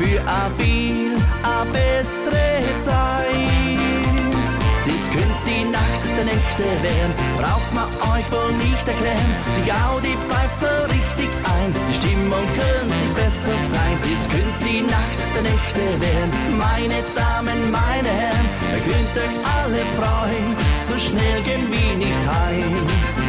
für 0.00 0.20
a 0.26 0.48
viel 0.56 1.14
a 1.42 1.64
bessere 1.64 2.76
Zeit. 2.78 4.48
Dies 4.86 5.04
könnte 5.12 5.40
die 5.46 5.64
Nacht 5.68 6.02
der 6.16 6.24
Nächte 6.24 6.64
werden, 6.82 7.12
braucht 7.36 7.70
man 7.74 7.88
euch 8.12 8.26
wohl 8.32 8.52
nicht 8.64 8.86
erklären. 8.88 9.30
Die 9.56 9.66
Gaudi 9.68 10.16
pfeift 10.26 10.58
so 10.58 10.72
richtig 10.88 11.30
ein, 11.54 11.70
die 11.88 11.96
Stimmung 12.00 12.46
könnte 12.56 13.04
besser 13.14 13.56
sein. 13.72 13.94
Dies 14.08 14.24
könnte 14.32 14.60
die 14.64 14.82
Nacht 14.82 15.20
der 15.34 15.42
Nächte 15.42 15.84
werden, 16.00 16.30
meine 16.56 16.98
Damen, 17.14 17.58
meine 17.70 18.08
Herren. 18.08 18.46
Ihr 18.72 18.82
könnt 18.88 19.14
euch 19.24 19.36
alle 19.58 19.82
freuen, 19.98 20.48
so 20.80 20.96
schnell 20.98 21.42
gehen 21.42 21.66
wir 21.70 21.96
nicht 21.96 22.22
heim. 22.26 23.19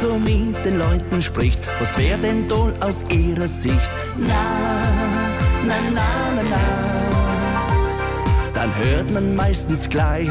So 0.00 0.16
mit 0.18 0.64
den 0.64 0.78
Leuten 0.78 1.20
spricht, 1.20 1.58
was 1.80 1.98
wär 1.98 2.16
denn 2.18 2.48
toll 2.48 2.72
aus 2.80 3.04
ihrer 3.08 3.48
Sicht? 3.48 3.90
Na, 4.16 4.44
na, 5.64 5.74
na, 5.92 6.32
na, 6.36 6.42
na. 6.42 6.64
Dann 8.52 8.70
hört 8.76 9.12
man 9.12 9.34
meistens 9.34 9.88
gleich, 9.88 10.28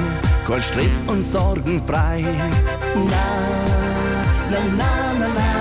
kein 0.47 0.61
Stress 0.61 1.03
und 1.07 1.21
Sorgen 1.21 1.81
frei. 1.85 2.23
Na, 2.95 3.27
na, 4.51 4.59
na, 4.77 5.13
na, 5.19 5.27
na. 5.35 5.51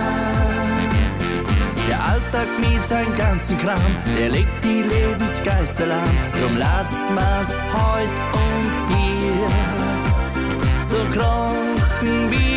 Der 1.89 2.01
Alltag 2.01 2.49
mit 2.61 2.87
seinem 2.87 3.15
ganzen 3.17 3.59
Kram, 3.59 3.81
der 4.19 4.29
legt 4.29 4.63
die 4.63 4.83
Lebensgeister 4.83 5.87
lahm. 5.87 6.17
Drum 6.41 6.57
lass 6.59 7.11
mal's 7.13 7.59
heut 7.73 8.17
und 8.45 8.73
hier 8.95 9.49
so 10.83 10.97
krochen 11.13 12.31
wie 12.31 12.56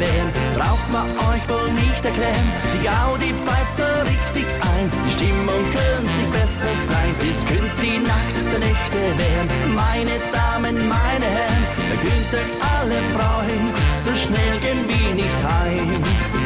Werden, 0.00 0.32
braucht 0.58 0.90
man 0.90 1.06
euch 1.30 1.44
wohl 1.48 1.70
nicht 1.72 2.04
erklären. 2.04 2.48
Die 2.74 2.82
Gaudi 2.82 3.32
pfeift 3.44 3.74
so 3.74 3.86
richtig 4.02 4.46
ein, 4.74 4.90
die 5.06 5.12
Stimmung 5.12 5.62
könnte 5.70 6.12
nicht 6.18 6.32
besser 6.32 6.74
sein. 6.82 7.14
Es 7.30 7.44
könnte 7.46 7.70
die 7.80 7.98
Nacht 7.98 8.36
der 8.50 8.58
Nächte 8.58 9.00
werden, 9.22 9.74
meine 9.74 10.18
Damen, 10.32 10.88
meine 10.88 11.28
Herren. 11.38 11.62
Ihr 11.90 11.98
könnt 12.02 12.34
euch 12.34 12.54
alle 12.74 12.98
freuen, 13.14 13.64
so 13.96 14.10
schnell 14.14 14.58
gehen 14.60 14.82
wir 14.88 15.14
nicht 15.14 15.40
heim. 15.46 16.43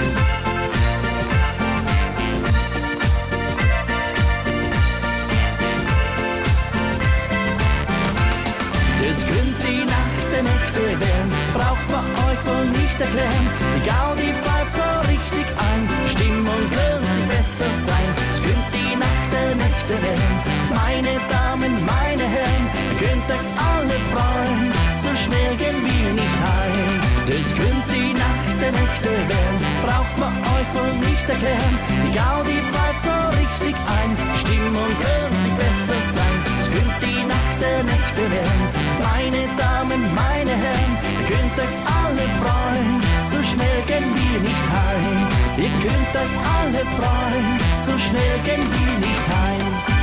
Nicht 12.99 13.01
erklären. 13.01 13.47
Die 13.77 13.89
Gaudi 13.89 14.33
pfeift 14.43 14.75
so 14.75 14.89
richtig 15.09 15.47
ein, 15.69 15.83
Stimmung 16.11 16.63
könnte 16.71 17.27
besser 17.29 17.71
sein. 17.71 18.09
Es 18.31 18.43
könnte 18.43 18.71
die 18.75 18.97
Nacht 18.97 19.31
der 19.33 19.55
Nächte 19.55 19.95
werden, 20.03 20.35
meine 20.75 21.15
Damen, 21.31 21.73
meine 21.87 22.27
Herren, 22.27 22.65
ihr 22.91 22.97
könnt 22.99 23.29
euch 23.31 23.51
alle 23.71 23.97
freuen, 24.13 24.73
so 24.95 25.11
schnell 25.15 25.55
gehen 25.57 25.79
wir 25.79 26.09
nicht 26.13 26.37
heim. 26.47 26.91
Das 27.29 27.49
könnte 27.55 27.89
die 27.95 28.13
Nacht 28.15 28.51
der 28.61 28.73
Nächte 28.73 29.11
werden, 29.31 29.59
braucht 29.85 30.17
man 30.19 30.35
euch 30.57 30.69
wohl 30.75 30.95
nicht 31.09 31.27
erklären. 31.29 31.75
Die 32.05 32.13
Gaudi 32.19 32.59
pfeift 32.71 33.03
so 33.07 33.17
richtig 33.39 33.75
ein, 33.77 34.11
Stimmung 34.43 34.93
könnte 34.99 35.51
besser 35.61 36.01
sein. 36.15 36.37
Es 36.59 36.67
könnte 36.73 36.99
die 37.07 37.23
Nacht 37.27 37.59
der 37.61 37.81
Nächte 37.85 38.23
werden, 38.27 38.63
meine 38.99 39.43
Damen, 39.55 40.03
meine 40.15 40.55
Herren, 40.65 41.18
könnt 41.29 41.59
euch 41.59 41.79
alle 42.05 42.27
freuen, 42.41 43.03
so 43.23 43.43
schnell 43.43 43.83
gehen 43.87 44.09
wir 44.17 44.41
nicht 44.41 44.71
heim. 44.71 45.19
Ihr 45.59 45.73
könnt 45.83 46.13
euch 46.17 46.37
alle 46.57 46.85
freuen, 46.97 47.59
so 47.77 47.99
schnell 47.99 48.39
gehen 48.45 48.63
wir 48.63 48.99
nicht 49.07 49.29
heim. 49.29 49.99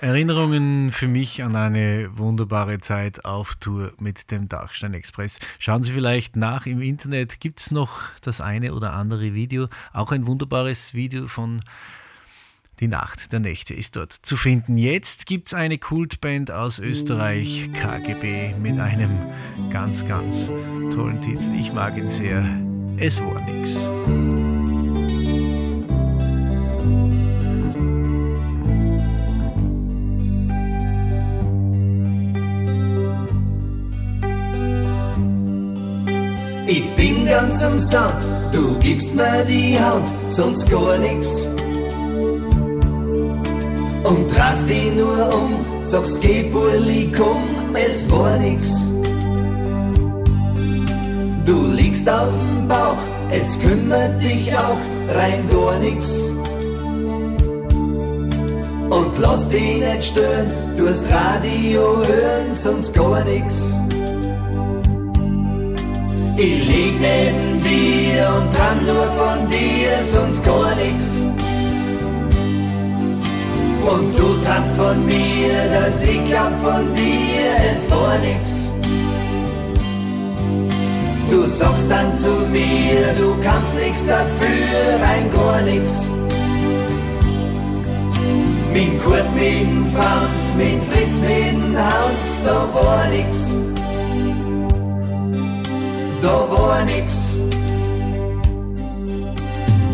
Erinnerungen 0.00 0.92
für 0.92 1.08
mich 1.08 1.42
an 1.42 1.56
eine 1.56 2.16
wunderbare 2.16 2.78
Zeit 2.80 3.24
auf 3.24 3.56
Tour 3.56 3.92
mit 3.98 4.30
dem 4.30 4.48
Dachstein 4.48 4.94
Express. 4.94 5.38
Schauen 5.58 5.82
Sie 5.82 5.92
vielleicht 5.92 6.36
nach 6.36 6.64
im 6.64 6.80
Internet, 6.80 7.40
gibt 7.40 7.60
es 7.60 7.70
noch 7.70 7.98
das 8.22 8.40
eine 8.40 8.72
oder 8.72 8.92
andere 8.94 9.34
Video, 9.34 9.66
auch 9.92 10.12
ein 10.12 10.26
wunderbares 10.26 10.94
Video 10.94 11.26
von 11.26 11.60
Die 12.80 12.88
Nacht 12.88 13.32
der 13.32 13.40
Nächte 13.40 13.74
ist 13.74 13.96
dort 13.96 14.10
zu 14.10 14.38
finden. 14.38 14.78
Jetzt 14.78 15.26
gibt 15.26 15.48
es 15.48 15.54
eine 15.54 15.76
Kultband 15.76 16.50
aus 16.50 16.78
Österreich, 16.78 17.68
KGB, 17.74 18.54
mit 18.58 18.80
einem 18.80 19.10
ganz, 19.70 20.08
ganz 20.08 20.50
tollen 20.90 21.20
Titel. 21.20 21.44
Ich 21.58 21.74
mag 21.74 21.98
ihn 21.98 22.08
sehr. 22.08 22.42
Es 22.96 23.20
war 23.20 23.38
nix. 23.42 23.76
Ich 36.66 36.88
bin 36.96 37.26
ganz 37.26 37.62
am 37.62 37.78
Satt, 37.78 38.24
du 38.52 38.78
gibst 38.78 39.14
mir 39.14 39.44
die 39.44 39.78
Hand, 39.78 40.10
sonst 40.30 40.70
gar 40.70 40.96
nix. 40.96 41.49
Und 44.10 44.28
drehst 44.28 44.68
dich 44.68 44.92
nur 44.96 45.32
um, 45.32 45.84
sagst 45.84 46.20
geh 46.20 46.42
Burli, 46.42 47.12
komm, 47.16 47.44
es 47.74 48.10
war 48.10 48.36
nix. 48.38 48.68
Du 51.46 51.66
liegst 51.68 52.08
auf 52.10 52.32
dem 52.40 52.66
Bauch, 52.66 52.98
es 53.30 53.56
kümmert 53.60 54.20
dich 54.20 54.52
auch 54.52 54.82
rein 55.14 55.48
gar 55.52 55.78
nix. 55.78 56.08
Und 58.98 59.18
lass 59.18 59.48
dich 59.48 59.80
nicht 59.80 60.04
stören, 60.04 60.50
du 60.76 60.88
hast 60.88 61.04
Radio 61.08 61.98
hören, 61.98 62.46
sonst 62.56 62.92
gar 62.92 63.22
nix. 63.22 63.62
Ich 66.36 66.66
lieg 66.66 66.94
neben 67.00 67.62
dir 67.62 68.28
und 68.36 68.50
träum 68.54 68.86
nur 68.86 69.06
von 69.20 69.48
dir, 69.50 69.92
sonst 70.12 70.44
gar 70.44 70.74
nix. 70.74 71.29
Und 73.82 74.18
du 74.18 74.34
träumst 74.44 74.74
von 74.76 75.06
mir, 75.06 75.54
dass 75.72 76.02
ich 76.02 76.24
glaub 76.26 76.52
von 76.62 76.94
dir, 76.94 77.72
es 77.72 77.90
war 77.90 78.18
nix. 78.18 78.50
Du 81.30 81.42
sagst 81.42 81.88
dann 81.88 82.16
zu 82.18 82.28
mir, 82.50 83.14
du 83.18 83.36
kannst 83.42 83.74
nix 83.76 84.04
dafür, 84.04 85.00
rein 85.00 85.30
gar 85.32 85.62
nix. 85.62 85.88
Min 88.72 89.00
Kurt, 89.02 89.34
min 89.34 89.92
Franz, 89.94 90.38
min 90.56 90.82
Fritz, 90.90 91.20
min 91.20 91.76
Hans, 91.76 92.30
da 92.44 92.68
war 92.74 93.06
nix. 93.08 93.36
Da 96.22 96.46
war 96.50 96.84
nix. 96.84 97.14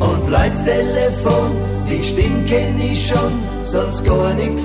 Und 0.00 0.30
Leits 0.30 0.64
Telefon, 0.64 1.50
die 1.88 2.04
Stimme 2.04 2.44
kenn 2.46 2.78
ich 2.80 3.06
schon, 3.08 3.32
sonst 3.66 4.04
gar 4.04 4.32
nix. 4.34 4.62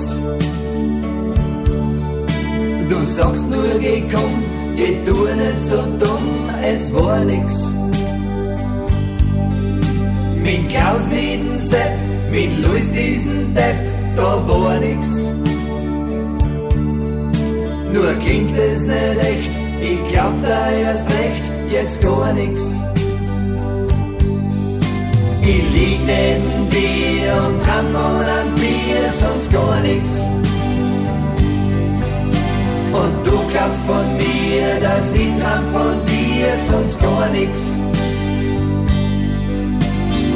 Du 2.88 2.98
sagst 3.16 3.48
nur, 3.50 3.78
geh 3.80 4.02
komm, 4.12 4.32
geh 4.76 4.96
du 5.04 5.24
nicht 5.24 5.66
so 5.66 5.76
dumm, 5.98 6.48
es 6.62 6.94
war 6.94 7.24
nix. 7.24 7.54
Min 10.42 10.68
Klaus 10.68 11.04
mit 11.10 11.40
dem 11.40 11.58
Sepp, 11.58 11.96
mit 12.30 12.58
Luis 12.64 12.92
diesen 12.92 13.54
Depp, 13.54 13.76
da 14.16 14.48
war 14.48 14.78
nix. 14.78 15.06
Nur 17.92 18.12
klingt 18.24 18.56
es 18.56 18.82
nicht 18.82 19.18
echt, 19.20 19.50
ich 19.80 20.12
glaub 20.12 20.34
da 20.42 20.70
erst 20.70 21.06
recht, 21.06 21.44
jetzt 21.70 22.00
gar 22.00 22.32
nix. 22.32 22.81
Ich 25.44 25.62
lieg 25.74 25.98
neben 26.06 26.70
dir 26.70 27.32
und 27.46 27.60
träum 27.62 27.92
von 27.92 28.24
einem 28.24 28.54
Bier, 28.54 29.02
sonst 29.20 29.52
gar 29.52 29.80
nix. 29.80 30.08
Und 32.92 33.26
du 33.26 33.36
glaubst 33.50 33.82
von 33.86 34.06
mir, 34.18 34.80
dass 34.80 35.06
ich 35.14 35.32
träum 35.40 35.64
von 35.72 35.96
dir, 36.06 36.52
sonst 36.70 37.00
gar 37.00 37.28
nix. 37.30 37.60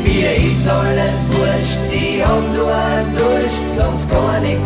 Mir 0.05 0.35
ist 0.35 0.69
alles 0.69 1.21
wurscht, 1.35 1.79
ich 1.93 2.25
hab 2.27 2.43
nur 2.57 2.75
ein 2.75 3.07
Durst, 3.17 3.65
sonst 3.77 4.11
gar 4.11 4.41
nix. 4.41 4.63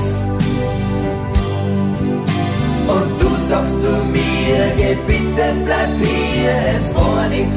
Und 2.89 3.23
du 3.23 3.29
sagst 3.47 3.79
zu 3.83 3.89
mir, 3.89 4.73
geh 4.79 4.97
bitte 5.07 5.55
bleib 5.67 5.91
hier, 6.01 6.79
es 6.79 6.95
war 6.95 7.29
nix. 7.29 7.57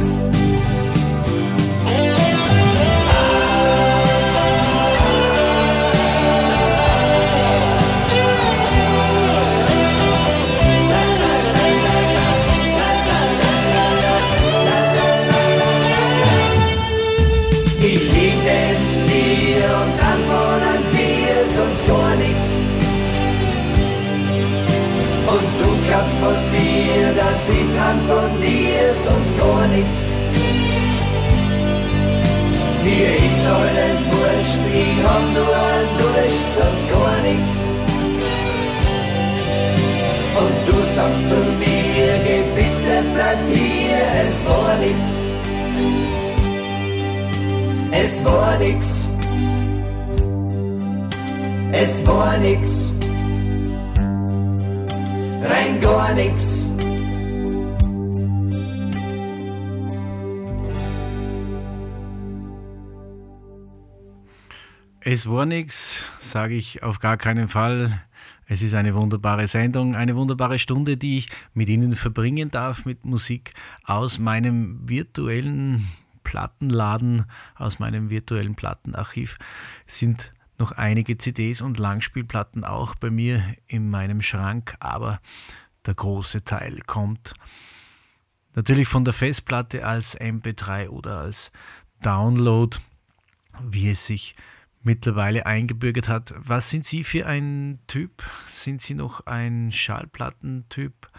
Mir, 26.93 27.13
dass 27.13 27.43
träum 27.47 27.99
von 28.08 28.41
dir, 28.41 28.86
sonst 29.06 29.38
gar 29.38 29.67
nix. 29.67 29.89
Mir 32.84 33.12
ist 33.27 33.45
alles 33.60 34.01
wurscht, 34.12 34.63
ich 34.82 34.97
hab 35.08 35.25
nur 35.38 35.56
ein 35.71 35.88
Durst, 35.99 36.47
sonst 36.58 36.86
gar 36.91 37.17
nix. 37.27 37.43
Und 40.41 40.56
du 40.67 40.77
sagst 40.95 41.27
zu 41.29 41.36
mir, 41.62 42.13
geh 42.25 42.43
bitte 42.56 42.95
bleib 43.13 43.39
hier, 43.51 44.06
es 44.27 44.45
war 44.47 44.75
nix. 44.77 45.01
Es 47.91 48.25
war 48.25 48.58
nix. 48.58 49.08
Es 51.71 52.06
war 52.06 52.38
nix. 52.38 52.91
Rein 55.43 55.79
gar 55.79 56.13
nix. 56.13 56.52
Es 65.13 65.30
war 65.30 65.45
nix, 65.45 66.04
sage 66.19 66.56
ich 66.56 66.82
auf 66.82 66.97
gar 66.97 67.17
keinen 67.17 67.47
Fall. 67.47 68.02
Es 68.47 68.63
ist 68.63 68.73
eine 68.73 68.95
wunderbare 68.95 69.45
Sendung, 69.45 69.95
eine 69.95 70.15
wunderbare 70.15 70.58
Stunde, 70.58 70.97
die 70.97 71.19
ich 71.19 71.30
mit 71.54 71.69
Ihnen 71.69 71.95
verbringen 71.95 72.49
darf 72.49 72.86
mit 72.86 73.06
Musik 73.06 73.54
aus 73.84 74.17
meinem 74.17 74.89
virtuellen 74.89 75.88
Plattenladen, 76.23 77.26
aus 77.54 77.78
meinem 77.78 78.10
virtuellen 78.10 78.56
Plattenarchiv. 78.56 79.38
Sind 79.86 80.34
noch 80.58 80.71
einige 80.71 81.15
CDs 81.19 81.62
und 81.62 81.78
Langspielplatten 81.78 82.63
auch 82.63 82.95
bei 82.95 83.12
mir 83.12 83.43
in 83.67 83.91
meinem 83.91 84.23
Schrank, 84.23 84.73
aber 84.80 85.19
der 85.86 85.93
große 85.93 86.43
Teil 86.43 86.80
kommt 86.88 87.36
natürlich 88.56 88.88
von 88.88 89.06
der 89.06 89.13
Festplatte 89.13 89.86
als 89.86 90.19
MP3 90.19 90.89
oder 90.89 91.19
als 91.19 91.52
Download, 92.02 92.76
wie 93.62 93.91
es 93.91 94.08
sich 94.08 94.36
mittlerweile 94.83 95.45
eingebürgert 95.45 96.07
hat. 96.07 96.33
Was 96.37 96.69
sind 96.69 96.85
Sie 96.85 97.03
für 97.03 97.25
ein 97.25 97.79
Typ? 97.87 98.23
Sind 98.51 98.81
Sie 98.81 98.93
noch 98.93 99.25
ein 99.25 99.71
Schallplattentyp 99.71 101.09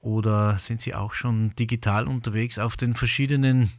oder 0.00 0.58
sind 0.58 0.80
Sie 0.80 0.94
auch 0.94 1.14
schon 1.14 1.54
digital 1.56 2.06
unterwegs 2.06 2.58
auf 2.58 2.76
den 2.76 2.94
verschiedenen 2.94 3.72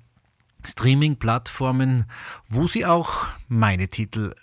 Streaming-Plattformen, 0.65 2.05
wo 2.49 2.67
Sie 2.67 2.85
auch 2.85 3.27
meine 3.47 3.87
Titel 3.87 4.35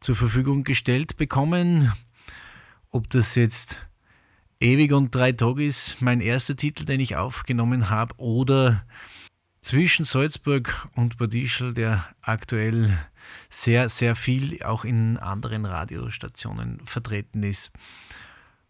zur 0.00 0.14
Verfügung 0.14 0.62
gestellt 0.62 1.16
bekommen? 1.16 1.92
Ob 2.90 3.10
das 3.10 3.34
jetzt 3.34 3.86
Ewig 4.60 4.92
und 4.92 5.14
drei 5.14 5.32
Tage 5.32 5.66
ist 5.66 6.00
mein 6.00 6.20
erster 6.20 6.56
Titel, 6.56 6.84
den 6.84 7.00
ich 7.00 7.16
aufgenommen 7.16 7.90
habe, 7.90 8.14
oder 8.16 8.82
zwischen 9.60 10.04
Salzburg 10.04 10.86
und 10.94 11.18
Bad 11.18 11.34
Ischl, 11.34 11.74
der 11.74 12.06
aktuell 12.22 12.96
sehr, 13.50 13.88
sehr 13.88 14.14
viel 14.14 14.62
auch 14.62 14.84
in 14.84 15.16
anderen 15.16 15.64
Radiostationen 15.64 16.80
vertreten 16.84 17.42
ist. 17.42 17.70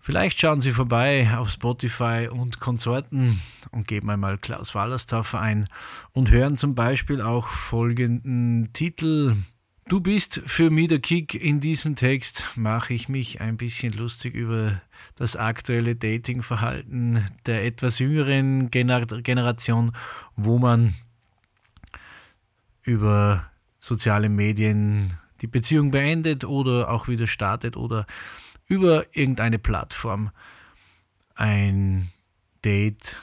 Vielleicht 0.07 0.41
schauen 0.41 0.61
Sie 0.61 0.71
vorbei 0.71 1.29
auf 1.37 1.51
Spotify 1.51 2.29
und 2.31 2.61
Konsorten 2.61 3.41
und 3.73 3.89
geben 3.89 4.09
einmal 4.09 4.39
Klaus 4.39 4.73
Wallerstorfer 4.73 5.41
ein 5.41 5.69
und 6.13 6.31
hören 6.31 6.57
zum 6.57 6.77
Beispiel 6.77 7.21
auch 7.21 7.49
folgenden 7.49 8.73
Titel. 8.73 9.35
Du 9.89 10.01
bist 10.01 10.43
für 10.47 10.71
mich 10.71 10.87
der 10.87 11.01
Kick. 11.01 11.35
In 11.35 11.59
diesem 11.59 11.97
Text 11.97 12.45
mache 12.55 12.95
ich 12.95 13.09
mich 13.09 13.41
ein 13.41 13.57
bisschen 13.57 13.93
lustig 13.93 14.35
über 14.35 14.81
das 15.17 15.35
aktuelle 15.35 15.97
Datingverhalten 15.97 17.25
der 17.47 17.65
etwas 17.65 17.99
jüngeren 17.99 18.71
Gener 18.71 19.07
Generation, 19.07 19.91
wo 20.37 20.59
man 20.59 20.95
über 22.83 23.51
soziale 23.87 24.29
Medien 24.29 25.15
die 25.41 25.47
Beziehung 25.47 25.93
beendet 25.93 26.45
oder 26.45 26.91
auch 26.91 27.07
wieder 27.09 27.27
startet 27.27 27.77
oder 27.77 28.07
über 28.67 29.05
irgendeine 29.13 29.59
Plattform 29.59 30.31
ein 31.37 32.11
Date, 32.65 33.17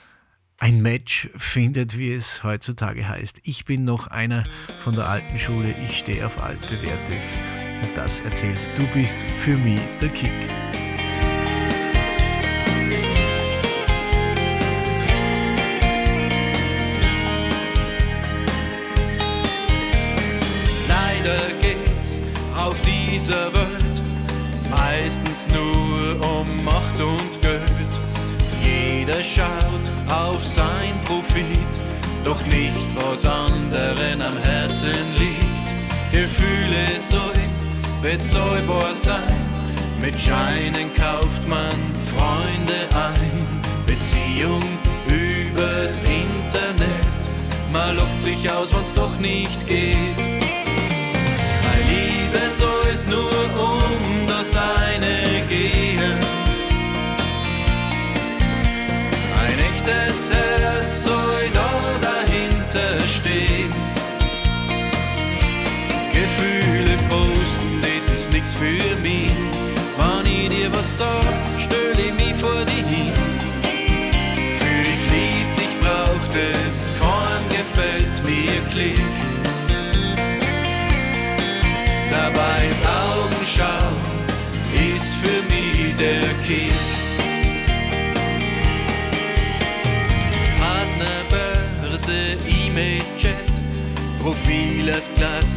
ein 0.59 0.81
Match 0.81 1.29
findet, 1.35 1.97
wie 1.97 2.13
es 2.13 2.43
heutzutage 2.43 3.07
heißt. 3.07 3.41
Ich 3.43 3.65
bin 3.65 3.83
noch 3.83 4.07
einer 4.07 4.43
von 4.83 4.95
der 4.95 5.09
alten 5.09 5.37
Schule, 5.37 5.73
ich 5.85 5.97
stehe 5.97 6.25
auf 6.25 6.41
altbewährtes 6.41 7.33
und 7.81 7.97
das 7.97 8.21
erzählt, 8.21 8.59
du 8.77 8.87
bist 8.97 9.21
für 9.43 9.57
mich 9.57 9.81
der 9.99 10.09
Kick. 10.09 10.62
Auf 22.63 22.79
dieser 22.81 23.53
Welt 23.53 24.01
meistens 24.69 25.47
nur 25.49 26.15
um 26.39 26.63
Macht 26.63 26.99
und 26.99 27.41
Geld. 27.41 27.93
Jeder 28.63 29.21
schaut 29.21 29.85
auf 30.07 30.43
sein 30.43 30.95
Profit, 31.05 31.73
doch 32.23 32.39
nicht 32.45 32.87
was 32.95 33.25
anderen 33.25 34.21
am 34.21 34.37
Herzen 34.43 34.95
liegt. 35.17 35.67
Gefühle 36.11 36.85
sollen 36.99 37.51
bezahlbar 38.01 38.93
sein, 38.93 39.41
mit 40.01 40.17
Scheinen 40.19 40.93
kauft 40.93 41.47
man 41.47 41.75
Freunde 42.13 42.79
ein. 42.93 43.61
Beziehung 43.85 44.63
übers 45.07 46.03
Internet 46.03 47.03
man 47.73 47.95
lockt 47.95 48.21
sich 48.21 48.49
aus, 48.51 48.71
wenn's 48.71 48.93
doch 48.93 49.17
nicht 49.17 49.65
geht. 49.65 50.32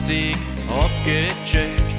Klassik 0.07 0.37
abgecheckt. 0.69 1.97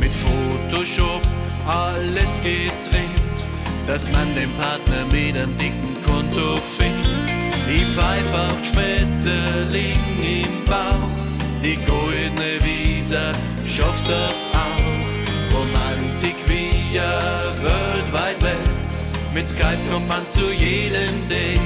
Mit 0.00 0.12
Photoshop 0.12 1.22
alles 1.66 2.38
getrennt, 2.42 3.38
dass 3.86 4.10
man 4.12 4.32
den 4.36 4.50
Partner 4.52 5.04
mit 5.10 5.36
einem 5.36 5.56
dicken 5.56 5.96
Konto 6.06 6.60
findet. 6.78 7.32
Ich 7.68 7.84
pfeif 7.84 8.32
auf 8.32 8.64
Schmetterling 8.64 9.98
im 10.22 10.64
Bauch, 10.66 11.10
die 11.62 11.76
goldene 11.84 12.62
Visa 12.62 13.32
schafft 13.66 14.08
das 14.08 14.46
auch. 14.52 15.56
Romantik 15.58 16.36
ja 16.92 17.42
World 17.60 18.12
Wide 18.12 18.42
Web, 18.42 18.68
mit 19.34 19.46
Skype 19.48 19.78
kommt 19.90 20.06
man 20.06 20.28
zu 20.30 20.52
jedem 20.52 21.28
Date. 21.28 21.60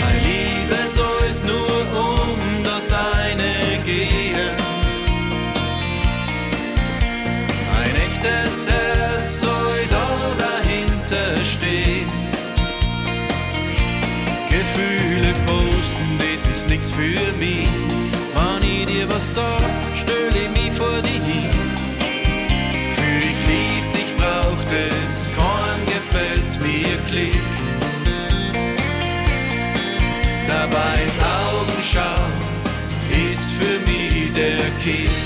Meine 0.00 0.20
Liebe 0.24 0.88
soll 0.88 1.30
es 1.30 1.44
nur 1.44 1.52
um 1.54 2.64
das 2.64 2.92
eine 2.92 3.51
Echtes 8.22 8.68
Herz 8.68 9.40
soll 9.40 9.86
da 9.90 10.34
dahinter 10.38 11.36
stehen. 11.44 12.06
Gefühle 14.48 15.34
posten, 15.44 16.18
das 16.18 16.46
ist 16.46 16.68
nix 16.68 16.92
für 16.92 17.32
mich. 17.38 17.68
Wenn 18.34 18.70
ich 18.70 18.86
dir 18.86 19.10
was 19.10 19.34
sag, 19.34 19.62
stell 19.94 20.30
ich 20.34 20.50
mich 20.50 20.72
vor 20.72 21.02
dich 21.02 21.22
hin. 21.32 21.50
Für 22.94 23.18
ich 23.18 23.40
lieb 23.50 23.92
dich 23.92 24.16
braucht 24.16 24.68
es, 24.70 25.30
kein 25.36 25.80
gefällt 25.86 26.62
mir 26.62 26.96
Klick. 27.08 27.42
Dabei 30.46 30.98
Augenschau 31.50 32.22
ist 33.32 33.52
für 33.54 33.90
mich 33.90 34.32
der 34.32 34.70
Kick. 34.80 35.21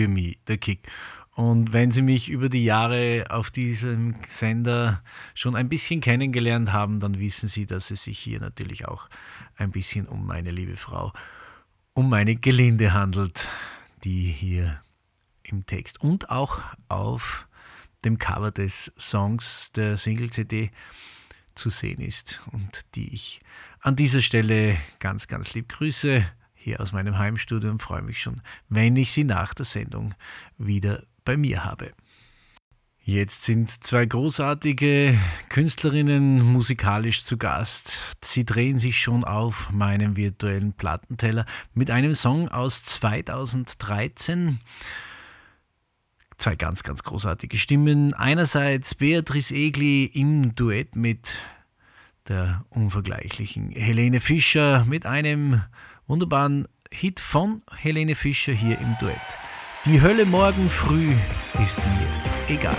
Für 0.00 0.08
mich 0.08 0.38
der 0.46 0.56
Kick. 0.56 0.88
Und 1.34 1.74
wenn 1.74 1.90
Sie 1.90 2.00
mich 2.00 2.30
über 2.30 2.48
die 2.48 2.64
Jahre 2.64 3.26
auf 3.28 3.50
diesem 3.50 4.14
Sender 4.26 5.02
schon 5.34 5.54
ein 5.54 5.68
bisschen 5.68 6.00
kennengelernt 6.00 6.72
haben, 6.72 7.00
dann 7.00 7.18
wissen 7.18 7.48
Sie, 7.48 7.66
dass 7.66 7.90
es 7.90 8.04
sich 8.04 8.18
hier 8.18 8.40
natürlich 8.40 8.88
auch 8.88 9.10
ein 9.56 9.70
bisschen 9.70 10.06
um 10.06 10.26
meine 10.26 10.50
liebe 10.50 10.78
Frau, 10.78 11.12
um 11.92 12.08
meine 12.08 12.34
Gelinde 12.34 12.94
handelt, 12.94 13.46
die 14.02 14.24
hier 14.24 14.80
im 15.42 15.66
Text 15.66 16.00
und 16.00 16.30
auch 16.30 16.62
auf 16.88 17.46
dem 18.02 18.16
Cover 18.16 18.50
des 18.50 18.90
Songs 18.96 19.70
der 19.74 19.98
Single-CD 19.98 20.70
zu 21.54 21.68
sehen 21.68 22.00
ist 22.00 22.40
und 22.52 22.86
die 22.94 23.14
ich 23.14 23.42
an 23.80 23.96
dieser 23.96 24.22
Stelle 24.22 24.78
ganz, 24.98 25.28
ganz 25.28 25.52
lieb 25.52 25.68
grüße 25.68 26.24
hier 26.60 26.80
aus 26.80 26.92
meinem 26.92 27.18
Heimstudio 27.18 27.70
und 27.70 27.82
freue 27.82 28.02
mich 28.02 28.20
schon, 28.20 28.42
wenn 28.68 28.94
ich 28.96 29.12
sie 29.12 29.24
nach 29.24 29.54
der 29.54 29.64
Sendung 29.64 30.14
wieder 30.58 31.02
bei 31.24 31.36
mir 31.36 31.64
habe. 31.64 31.92
Jetzt 33.02 33.44
sind 33.44 33.82
zwei 33.82 34.04
großartige 34.04 35.18
Künstlerinnen 35.48 36.42
musikalisch 36.52 37.24
zu 37.24 37.38
Gast. 37.38 38.02
Sie 38.22 38.44
drehen 38.44 38.78
sich 38.78 39.00
schon 39.00 39.24
auf 39.24 39.70
meinem 39.72 40.16
virtuellen 40.16 40.74
Plattenteller 40.74 41.46
mit 41.72 41.90
einem 41.90 42.14
Song 42.14 42.48
aus 42.48 42.84
2013 42.84 44.60
zwei 46.36 46.56
ganz, 46.56 46.82
ganz 46.82 47.02
großartige 47.02 47.58
Stimmen. 47.58 48.14
Einerseits 48.14 48.94
Beatrice 48.94 49.54
Egli 49.54 50.04
im 50.04 50.54
Duett 50.54 50.96
mit 50.96 51.36
der 52.28 52.64
unvergleichlichen 52.70 53.70
Helene 53.70 54.20
Fischer 54.20 54.84
mit 54.86 55.06
einem 55.06 55.62
wunderbaren 56.10 56.66
Hit 56.90 57.20
von 57.20 57.62
Helene 57.72 58.16
Fischer 58.16 58.52
hier 58.52 58.78
im 58.80 58.96
Duett. 58.98 59.16
Die 59.84 60.02
Hölle 60.02 60.26
morgen 60.26 60.68
früh 60.68 61.14
ist 61.62 61.78
mir 61.78 62.54
egal. 62.54 62.76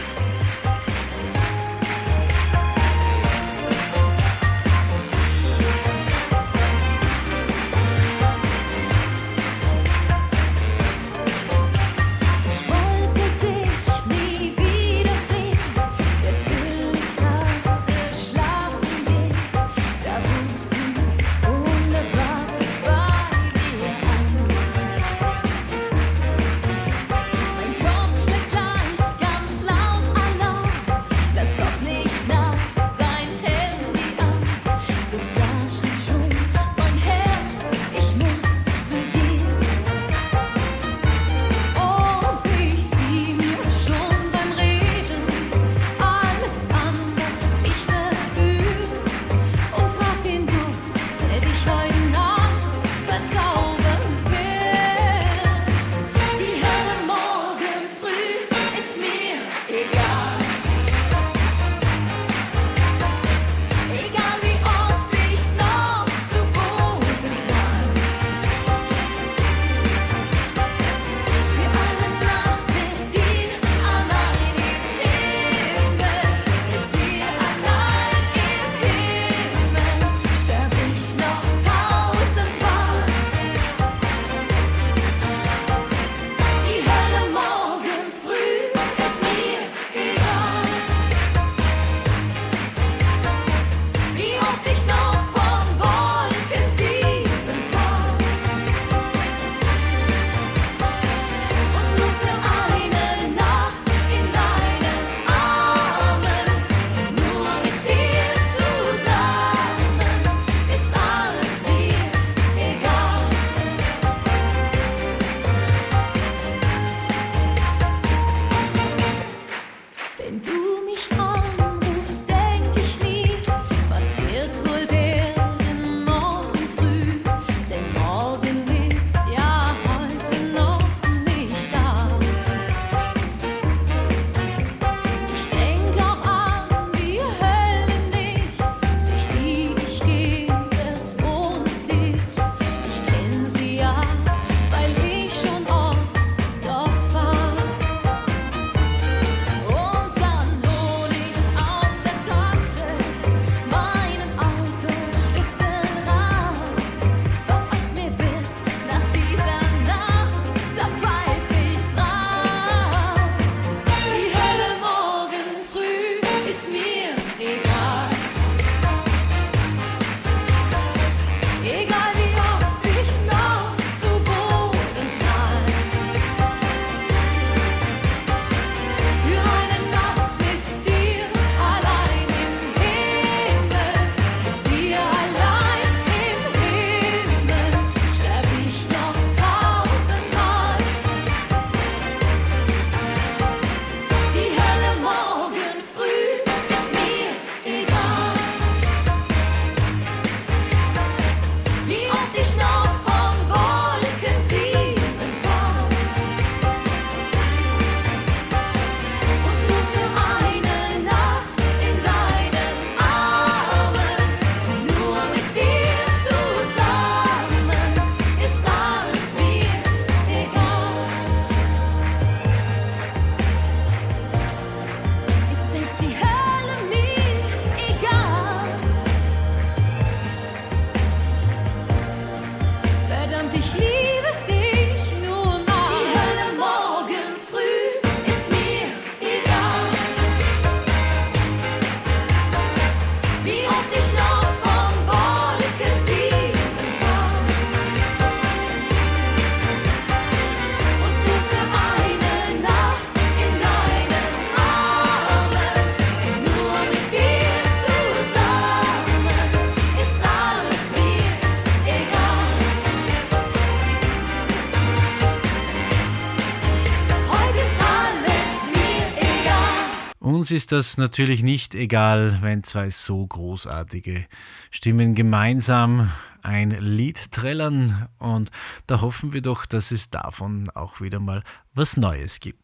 Ist 270.51 270.73
das 270.73 270.97
natürlich 270.97 271.43
nicht 271.43 271.75
egal, 271.75 272.39
wenn 272.41 272.63
zwei 272.63 272.89
so 272.89 273.25
großartige 273.25 274.25
Stimmen 274.69 275.15
gemeinsam 275.15 276.11
ein 276.41 276.71
Lied 276.71 277.31
trällern 277.31 278.09
und 278.17 278.51
da 278.85 278.99
hoffen 278.99 279.31
wir 279.31 279.41
doch, 279.41 279.65
dass 279.65 279.91
es 279.91 280.09
davon 280.09 280.69
auch 280.73 280.99
wieder 280.99 281.21
mal 281.21 281.41
was 281.73 281.95
Neues 281.95 282.41
gibt. 282.41 282.59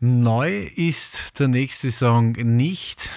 Neu 0.00 0.64
ist 0.74 1.38
der 1.38 1.46
nächste 1.46 1.92
Song 1.92 2.32
nicht, 2.32 3.10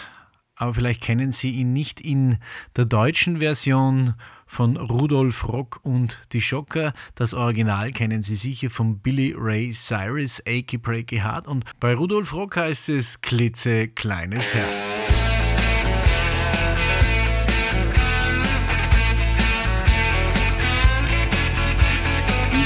aber 0.55 0.75
vielleicht 0.75 1.01
kennen 1.01 1.31
Sie 1.31 1.49
ihn 1.51 1.73
nicht 1.73 1.99
in 1.99 2.37
der 2.75 2.85
deutschen 2.85 3.39
Version 3.39 4.13
von 4.55 4.77
Rudolf 4.77 5.49
Rock 5.49 5.81
und 5.83 6.17
die 6.31 6.39
Schocker. 6.39 6.93
Das 7.15 7.33
Original 7.33 7.91
kennen 7.91 8.23
Sie 8.23 8.37
sicher 8.37 8.69
von 8.69 8.99
Billy 8.99 9.35
Ray 9.37 9.71
Cyrus, 9.71 10.41
Achy 10.47 10.77
Breaky 10.77 11.17
Heart. 11.17 11.45
Und 11.45 11.65
bei 11.81 11.93
Rudolf 11.93 12.31
Rock 12.31 12.55
heißt 12.55 12.87
es 12.87 13.19
Klitze 13.19 13.89
kleines 13.89 14.53
Herz. 14.53 14.85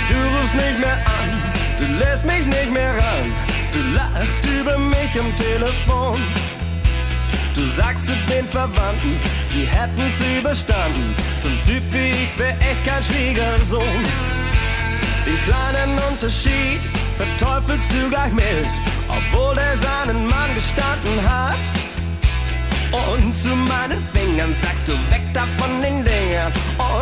Du 0.10 0.16
rufst 0.38 0.56
nicht 0.56 0.80
mehr 0.80 0.98
an, 0.98 1.30
du 1.80 1.98
lässt 1.98 2.24
mich 2.24 2.46
nicht 2.46 2.72
mehr 2.72 2.92
ran, 2.92 3.32
du 3.74 3.96
lachst 3.96 4.46
über 4.46 4.78
mich 4.78 5.20
am 5.20 5.36
Telefon. 5.36 6.49
Du 7.56 7.66
sagst 7.76 8.06
zu 8.06 8.14
den 8.30 8.46
Verwandten, 8.48 9.20
sie 9.52 9.66
hätten's 9.66 10.22
überstanden. 10.40 11.16
Ein 11.44 11.60
Typ 11.66 11.84
wie 11.92 12.10
ich 12.10 12.38
wär 12.38 12.52
echt 12.52 12.86
kein 12.86 13.02
Schwiegersohn. 13.02 14.04
Den 15.26 15.40
kleinen 15.44 16.00
Unterschied 16.10 16.90
verteufelst 17.18 17.92
du 17.92 18.10
gleich 18.10 18.32
mit, 18.34 18.70
obwohl 19.08 19.56
der 19.56 19.76
seinen 19.78 20.28
Mann 20.28 20.54
gestanden 20.56 21.20
hat. 21.28 21.58
Und 22.92 23.34
zu 23.34 23.50
meinen 23.50 24.02
Fingern 24.14 24.54
sagst 24.56 24.88
du 24.88 24.94
weg 25.12 25.22
da 25.34 25.46
von 25.58 25.82
den 25.82 26.04
Dingern 26.04 26.52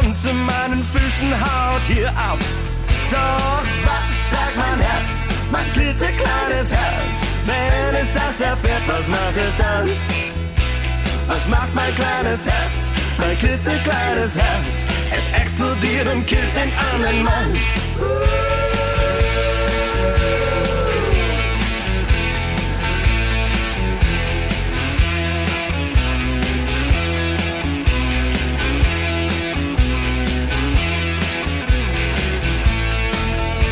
und 0.01 0.13
zu 0.13 0.33
meinen 0.33 0.83
Füßen 0.83 1.31
haut 1.39 1.83
hier 1.87 2.09
ab. 2.09 2.39
Doch 3.09 3.63
was 3.85 4.31
sagt 4.31 4.57
mein 4.57 4.79
Herz, 4.79 5.09
mein 5.51 5.71
klitzekleines 5.73 6.71
Herz, 6.71 7.17
wenn 7.45 8.01
es 8.01 8.11
das 8.13 8.41
erfährt, 8.41 8.81
was 8.87 9.07
macht 9.07 9.37
es 9.37 9.55
dann? 9.57 10.16
Was 11.37 11.47
macht 11.49 11.75
mein 11.75 11.93
kleines 11.93 12.47
Herz, 12.47 12.91
mein 13.19 13.37
klitzekleines 13.37 14.39
Herz? 14.39 14.65
Es 15.11 15.39
explodiert 15.39 16.07
und 16.11 16.25
killt 16.25 16.55
den 16.55 16.71
anderen 16.73 17.23
Mann. 17.23 17.53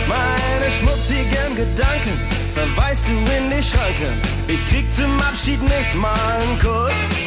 Meine 0.08 0.70
schmutzigen 0.70 1.56
Gedanken 1.56 2.20
verweist 2.54 3.08
du 3.08 3.14
in 3.14 3.50
die 3.50 3.64
Schranke. 3.64 4.14
Ich 4.48 4.64
krieg 4.68 4.86
zum 4.94 5.20
Abschied 5.20 5.64
nicht 5.64 5.96
mal 5.96 6.14
einen 6.14 6.60
Kuss. 6.60 7.25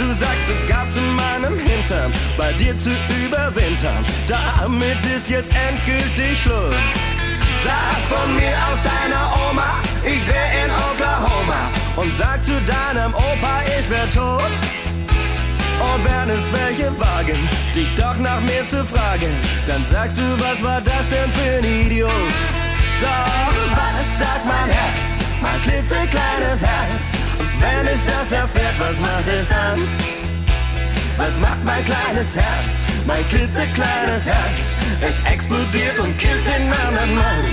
Du 0.00 0.06
sagst 0.14 0.46
sogar 0.48 0.88
zu 0.88 0.98
meinem 0.98 1.58
Hintern, 1.58 2.10
bei 2.38 2.54
dir 2.54 2.74
zu 2.74 2.88
überwintern. 3.22 4.02
Damit 4.26 4.96
ist 5.14 5.28
jetzt 5.28 5.52
endgültig 5.68 6.40
Schluss. 6.40 6.74
Sag 7.62 7.96
von 8.08 8.34
mir 8.34 8.56
aus 8.72 8.80
deiner 8.80 9.50
Oma, 9.50 9.78
ich 10.02 10.26
wär 10.26 10.64
in 10.64 10.70
Oklahoma. 10.88 11.60
Und 11.96 12.16
sag 12.16 12.42
zu 12.42 12.58
deinem 12.62 13.12
Opa, 13.12 13.60
ich 13.78 13.90
wär 13.90 14.08
tot. 14.08 14.52
Und 15.84 16.00
wenn 16.06 16.30
es 16.30 16.50
welche 16.50 16.98
wagen, 16.98 17.46
dich 17.74 17.94
doch 17.94 18.16
nach 18.16 18.40
mir 18.40 18.66
zu 18.68 18.82
fragen, 18.82 19.32
dann 19.66 19.84
sagst 19.84 20.16
du, 20.16 20.22
was 20.38 20.62
war 20.62 20.80
das 20.80 21.10
denn 21.10 21.30
für 21.32 21.58
ein 21.58 21.64
Idiot? 21.64 22.10
Doch 23.00 23.52
was 23.76 24.18
sagt 24.18 24.46
mein 24.46 24.70
Herz, 24.70 25.18
mein 25.42 25.60
klitzekleines 25.60 26.62
Herz? 26.62 27.19
Wenn 27.60 27.86
es 27.86 28.04
das 28.06 28.32
erfährt, 28.32 28.74
was 28.78 28.98
macht 28.98 29.28
es 29.28 29.46
dann? 29.48 29.78
Was 31.18 31.38
macht 31.38 31.62
mein 31.64 31.84
kleines 31.84 32.34
Herz, 32.34 32.86
mein 33.06 33.26
klitzekleines 33.28 34.26
Herz? 34.26 34.68
Es 35.02 35.18
explodiert 35.30 35.98
und 35.98 36.16
killt 36.16 36.46
den 36.46 36.72
anderen 36.72 37.14
Mann. 37.14 37.44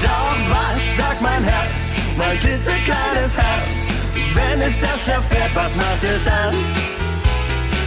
Doch 0.00 0.36
was 0.50 0.96
sagt 0.96 1.22
mein 1.22 1.44
Herz, 1.44 1.81
mein 2.16 2.38
klitzekleines 2.40 3.36
Herz? 3.36 3.82
Wenn 4.34 4.60
es 4.62 4.78
das 4.80 5.08
erfährt, 5.08 5.54
was 5.54 5.76
macht 5.76 6.04
es 6.04 6.24
dann? 6.24 6.54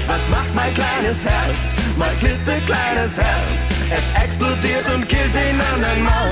Was 0.08 0.30
macht 0.30 0.54
mein 0.54 0.74
kleines 0.74 1.26
Herz, 1.26 1.76
mein 1.98 2.20
klitzekleines 2.20 3.18
Herz? 3.18 3.60
Es 3.90 4.24
explodiert 4.24 4.88
und 4.94 5.08
killt 5.08 5.34
den 5.34 5.60
anderen 5.60 6.04
Mann. 6.04 6.32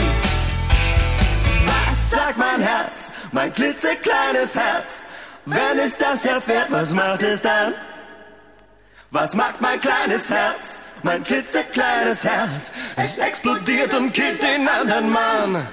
Was 1.66 2.12
sagt 2.12 2.38
mein 2.38 2.62
Herz, 2.62 3.12
mein 3.32 3.54
klitzekleines 3.54 4.56
Herz? 4.56 5.04
Wenn 5.46 5.80
es 5.84 5.98
das 5.98 6.26
erfährt, 6.26 6.68
was 6.70 6.92
macht 6.92 7.24
es 7.24 7.42
dann? 7.42 7.74
Was 9.12 9.36
macht 9.36 9.60
mein 9.62 9.80
kleines 9.80 10.30
Herz, 10.30 10.78
mein 11.04 11.24
klitzekleines 11.24 12.24
Herz? 12.24 12.72
Es 12.96 13.18
explodiert 13.18 13.94
und 13.94 14.14
killt 14.14 14.42
den 14.42 14.68
anderen 14.68 15.10
Mann. 15.10 15.68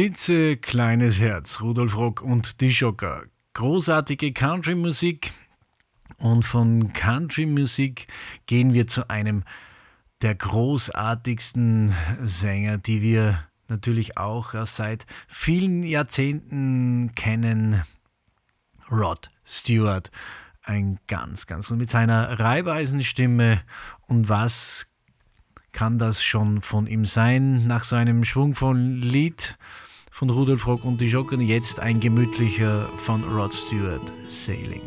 Klitzekleines 0.00 1.20
Herz, 1.20 1.60
Rudolf 1.60 1.94
Rock 1.94 2.22
und 2.22 2.62
die 2.62 2.72
Schocker. 2.72 3.24
Großartige 3.52 4.32
Country-Musik. 4.32 5.30
Und 6.16 6.46
von 6.46 6.94
Country-Musik 6.94 8.06
gehen 8.46 8.72
wir 8.72 8.86
zu 8.86 9.10
einem 9.10 9.44
der 10.22 10.36
großartigsten 10.36 11.94
Sänger, 12.22 12.78
die 12.78 13.02
wir 13.02 13.44
natürlich 13.68 14.16
auch 14.16 14.54
seit 14.66 15.04
vielen 15.28 15.82
Jahrzehnten 15.82 17.14
kennen. 17.14 17.82
Rod 18.90 19.30
Stewart. 19.44 20.10
Ein 20.62 20.98
ganz, 21.08 21.46
ganz 21.46 21.68
gut 21.68 21.76
mit 21.76 21.90
seiner 21.90 22.40
Reibeisenstimme. 22.40 23.60
Und 24.06 24.30
was 24.30 24.86
kann 25.72 25.98
das 25.98 26.22
schon 26.22 26.62
von 26.62 26.86
ihm 26.86 27.04
sein? 27.04 27.66
Nach 27.66 27.84
so 27.84 27.96
einem 27.96 28.24
schwungvollen 28.24 29.02
Lied 29.02 29.58
von 30.10 30.28
Rudolf 30.28 30.66
Rock 30.66 30.84
und 30.84 31.00
die 31.00 31.06
Jocken 31.06 31.40
jetzt 31.40 31.80
ein 31.80 32.00
gemütlicher 32.00 32.84
von 33.04 33.24
Rod 33.24 33.54
Stewart, 33.54 34.12
Sailing. 34.28 34.82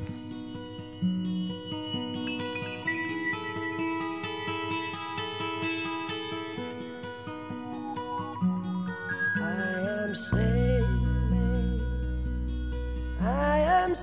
I 13.26 13.60
am 13.84 13.96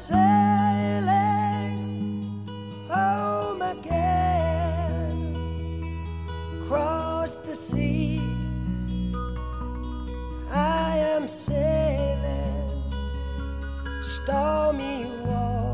I 10.53 10.97
am 10.97 11.29
sailing 11.29 12.69
stormy 14.03 15.07
waters 15.25 15.70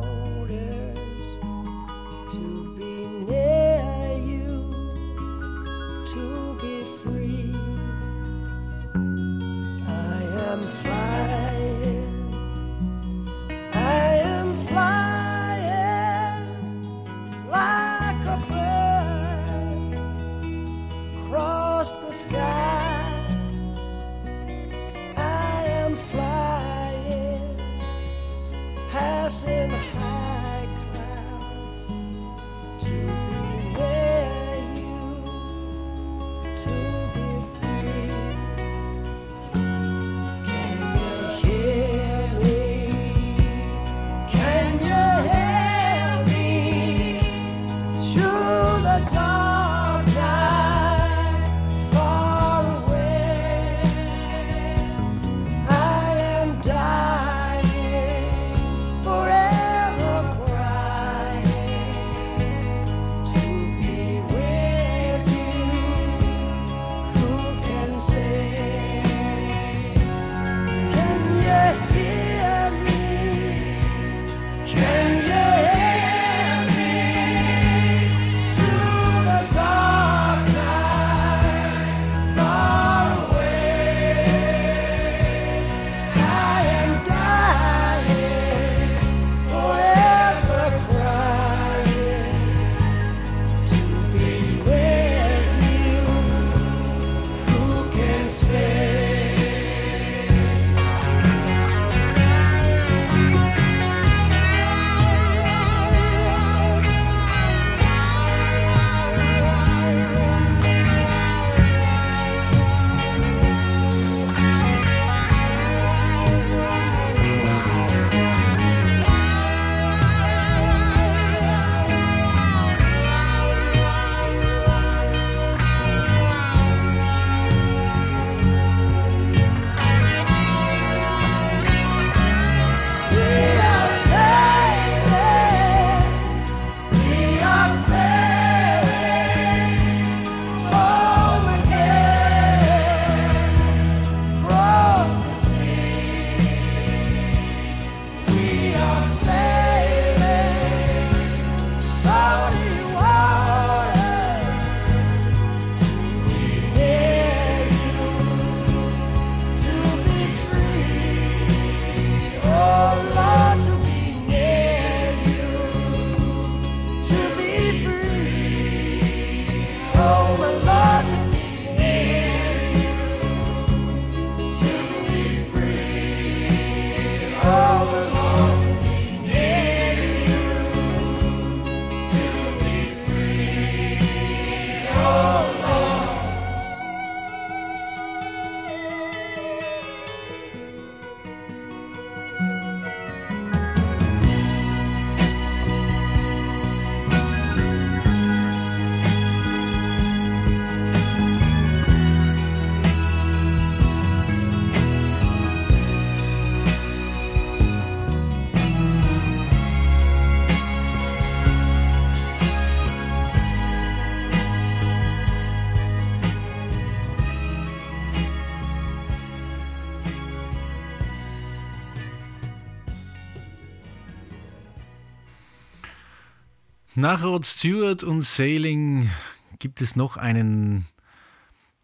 Nach 226.99 227.23
Rod 227.23 227.45
Stewart 227.45 228.03
und 228.05 228.23
Sailing 228.23 229.11
gibt 229.59 229.83
es 229.83 229.97
noch 229.97 230.17
einen 230.17 230.87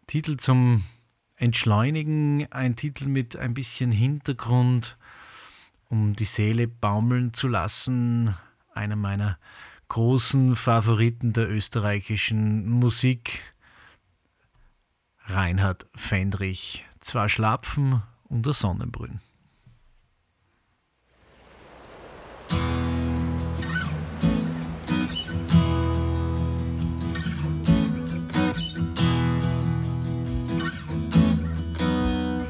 Titel 0.07 0.37
zum 0.37 0.85
Entschleunigen, 1.35 2.51
ein 2.51 2.75
Titel 2.75 3.05
mit 3.05 3.35
ein 3.35 3.53
bisschen 3.53 3.91
Hintergrund, 3.91 4.97
um 5.87 6.15
die 6.15 6.23
Seele 6.23 6.67
baumeln 6.67 7.31
zu 7.31 7.47
lassen. 7.47 8.35
Einer 8.73 8.95
meiner 8.95 9.37
großen 9.87 10.55
Favoriten 10.55 11.31
der 11.31 11.47
österreichischen 11.47 12.67
Musik. 12.67 13.53
Reinhard 15.27 15.85
Fendrich. 15.93 16.87
Zwar 17.01 17.29
Schlapfen 17.29 18.01
unter 18.29 18.53
Sonnenbrünn. 18.53 19.19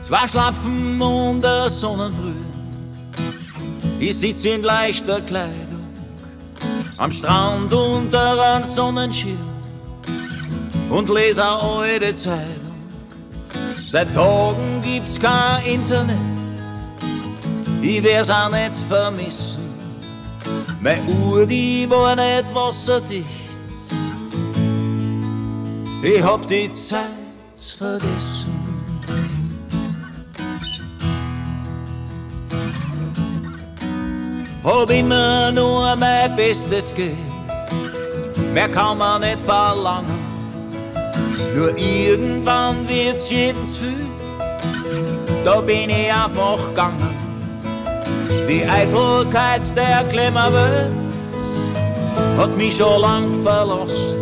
Zwei 0.04 0.28
Schlapfen 0.28 1.02
unter 1.02 1.70
Sonnenbrühen. 1.70 2.46
Ich 4.02 4.18
sitze 4.20 4.50
in 4.50 4.64
leichter 4.64 5.22
Kleidung 5.22 5.88
am 6.98 7.10
Strand 7.10 7.72
unter 7.72 8.56
einem 8.56 8.66
Sonnenschirm 8.66 9.40
und 10.90 11.08
lese 11.10 11.42
eine 11.42 11.62
alte 11.62 12.14
Zeitung. 12.14 12.74
Seit 13.86 14.14
Tagen 14.14 14.82
gibt's 14.84 15.18
kein 15.18 15.66
Internet, 15.66 16.18
ich 17.82 18.04
werd's 18.04 18.30
auch 18.30 18.52
nicht 18.52 18.78
vermissen. 18.90 19.64
Meine 20.82 21.02
Uhr, 21.04 21.46
die 21.46 21.90
war 21.90 22.14
nicht 22.16 22.54
wasserdicht, 22.54 23.26
ich 26.02 26.22
hab 26.22 26.46
die 26.48 26.70
Zeit 26.70 27.08
vergessen. 27.78 28.63
Hab 34.64 34.90
immer 34.92 35.52
nur 35.52 35.94
mein 35.98 36.36
Bestes 36.38 36.96
gegeben, 36.96 37.18
mehr 38.54 38.70
kann 38.70 38.98
man 38.98 39.20
nicht 39.22 39.42
verlangen. 39.42 40.20
Nur 41.54 41.78
irgendwann 41.78 42.88
wird's 42.88 43.30
jedem 43.30 43.66
zu 43.66 43.80
viel, 43.80 44.06
da 45.44 45.60
bin 45.60 45.90
ich 45.90 46.14
einfach 46.14 46.70
gegangen. 46.70 47.14
Die 48.48 48.64
Eitelkeit 48.66 49.64
der 49.76 50.04
Klemmerwelt 50.10 50.92
hat 52.38 52.56
mich 52.56 52.78
schon 52.78 53.02
lang 53.02 53.44
verlassen. 53.44 54.18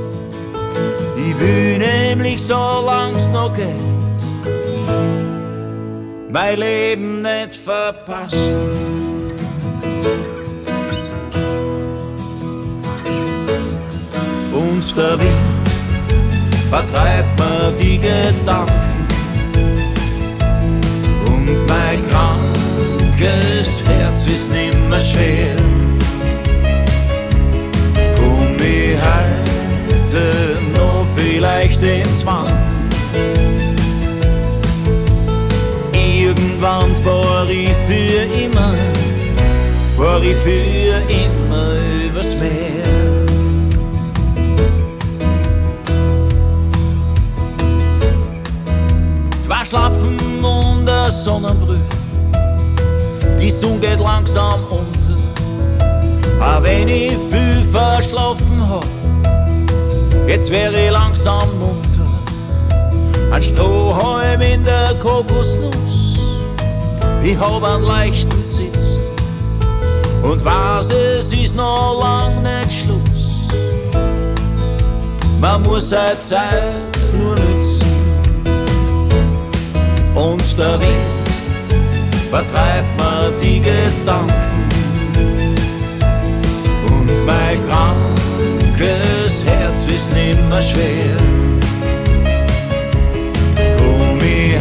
Ich 1.18 1.40
will 1.40 1.78
nicht 1.78 2.02
nämlich 2.12 2.44
solang's 2.44 3.30
noch 3.32 3.54
geht, 3.56 3.68
mein 6.30 6.60
Leben 6.60 7.22
nicht 7.22 7.56
verpassen. 7.56 8.91
Und 14.52 14.98
der 14.98 15.20
Wind 15.20 15.62
vertreibt 16.70 17.40
mir 17.40 17.72
die 17.80 17.98
Gedanken 17.98 19.08
und 21.26 21.68
mein 21.68 22.02
krankes 22.10 23.70
Herz 23.86 24.28
ist 24.28 24.52
nimmer 24.52 25.00
schwer. 25.00 25.56
Sonne 53.62 53.78
geht 53.80 54.00
langsam 54.00 54.60
unter. 54.70 55.18
Aber 56.40 56.64
wenn 56.64 56.88
ich 56.88 57.12
viel 57.30 57.64
verschlafen 57.72 58.68
hab, 58.68 58.86
jetzt 60.28 60.50
wäre 60.50 60.86
ich 60.86 60.92
langsam 60.92 61.48
munter. 61.60 62.08
Ein 63.32 63.44
Strohhalm 63.44 64.42
in 64.42 64.64
der 64.66 64.96
Kokosnuss, 65.00 66.18
ich 67.22 67.40
hab 67.40 67.64
einen 67.64 67.84
leichten 67.84 68.44
Sitz 68.44 69.00
und 70.24 70.44
weiß, 70.44 70.90
es 70.90 71.32
ist 71.32 71.56
noch 71.56 72.00
lang 72.02 72.42
nicht 72.42 72.84
Schluss. 72.84 73.48
Man 75.40 75.62
muss 75.62 75.90
seine 75.90 76.18
Zeit 76.18 76.64
nur 77.14 77.36
nützen 77.36 77.86
und 80.16 80.58
der 80.58 80.80
Wind 80.80 81.22
vertreibt 82.32 82.98
die 83.42 83.60
Gedanken 83.60 84.70
und 86.88 87.26
mein 87.26 87.58
krankes 87.68 89.46
Herz 89.46 89.88
ist 89.88 90.12
nimmer 90.14 90.62
schwer. 90.62 91.18
Komm 93.78 94.20
ich 94.20 94.56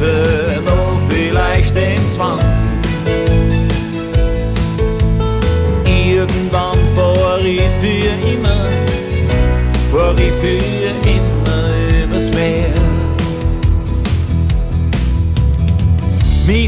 heute 0.00 0.62
noch 0.64 1.00
vielleicht 1.08 1.76
ins 1.76 2.18
Wanken? 2.18 2.80
Irgendwann 5.86 6.78
fahr 6.94 7.40
ich 7.44 7.70
für 7.80 8.12
immer, 8.32 8.66
fahr 9.90 10.14
ich 10.18 10.32
für 10.40 10.81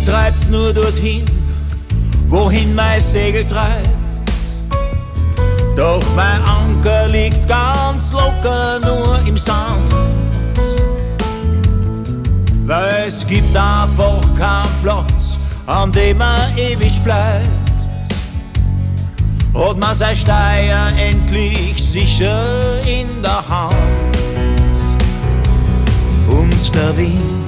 treibt's 0.05 0.49
nur 0.49 0.73
dorthin, 0.73 1.25
wohin 2.29 2.75
mein 2.75 3.01
Segel 3.01 3.45
treibt. 3.47 3.89
Doch 5.77 6.05
mein 6.15 6.43
Anker 6.43 7.09
liegt 7.09 7.49
ganz 7.49 8.13
locker 8.13 8.81
nur 8.81 9.19
im 9.27 9.37
Sand. 9.37 9.95
Weil 12.67 13.05
es 13.09 13.27
gibt 13.27 13.57
einfach 13.57 14.23
keinen 14.39 14.69
Platz, 14.83 15.39
an 15.67 15.91
dem 15.93 16.19
man 16.19 16.57
ewig 16.57 17.03
bleibt. 17.03 17.49
Hat 19.55 19.79
man 19.79 19.95
sein 19.95 20.17
Steuer 20.17 20.93
endlich 20.99 21.83
sicher 21.83 22.81
in 22.87 23.23
der 23.23 23.49
Hand. 23.49 24.17
Und 26.29 26.75
der 26.75 26.97
Wind 26.97 27.44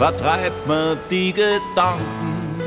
vertreibt 0.00 0.66
mir 0.66 0.96
die 1.10 1.30
Gedanken 1.30 2.58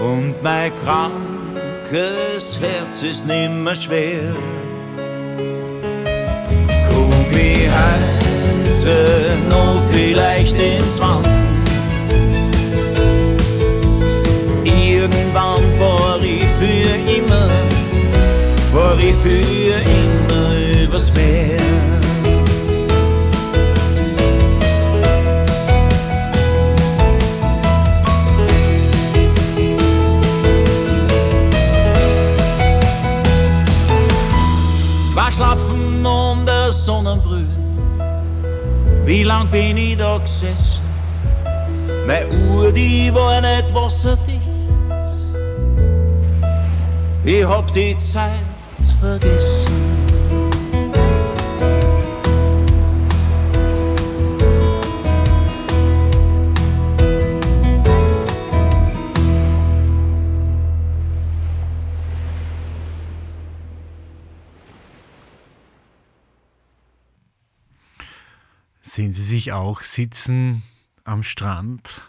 und 0.00 0.34
mein 0.42 0.72
krankes 0.82 2.58
Herz 2.58 3.02
ist 3.02 3.26
nimmer 3.26 3.74
schwer. 3.74 4.34
Komm 6.88 7.26
ich 7.32 7.68
heute 7.68 9.36
noch 9.50 9.82
vielleicht 9.92 10.56
ins 10.58 10.98
Wanken? 10.98 11.62
Irgendwann 14.64 15.64
fahr 15.78 16.20
ich 16.22 16.46
für 16.58 17.12
immer, 17.18 17.50
fahr 18.72 18.98
ich 18.98 19.14
für 19.16 19.76
immer 20.00 20.84
übers 20.84 21.12
Meer. 21.14 22.03
Und 36.88 37.04
der 37.04 37.12
Sonnenbrühe. 37.12 37.46
Wie 39.04 39.22
lang 39.22 39.48
bin 39.50 39.76
ich 39.76 39.96
da 39.96 40.18
gesessen? 40.18 40.82
Meine 42.06 42.28
Uhr, 42.28 42.72
die 42.72 43.12
war 43.14 43.40
nicht 43.40 43.74
wasserdicht. 43.74 44.40
Ich 47.24 47.44
hab 47.44 47.72
die 47.72 47.96
Zeit 47.96 48.30
vergessen. 49.00 49.63
Sehen 69.04 69.12
Sie 69.12 69.22
sich 69.22 69.52
auch 69.52 69.82
sitzen 69.82 70.62
am 71.04 71.22
Strand 71.22 72.00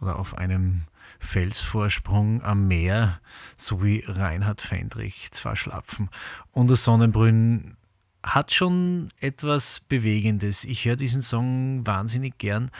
oder 0.00 0.18
auf 0.18 0.36
einem 0.36 0.82
Felsvorsprung 1.20 2.42
am 2.42 2.66
Meer, 2.66 3.20
so 3.56 3.84
wie 3.84 4.02
Reinhard 4.04 4.60
Fendrich, 4.60 5.30
zwei 5.30 5.54
Schlapfen 5.54 6.10
und 6.50 6.68
das 6.68 6.82
Sonnenbrünn 6.82 7.76
hat 8.24 8.52
schon 8.52 9.10
etwas 9.20 9.78
Bewegendes. 9.78 10.64
Ich 10.64 10.84
höre 10.84 10.96
diesen 10.96 11.22
Song 11.22 11.86
wahnsinnig 11.86 12.38
gern 12.38 12.72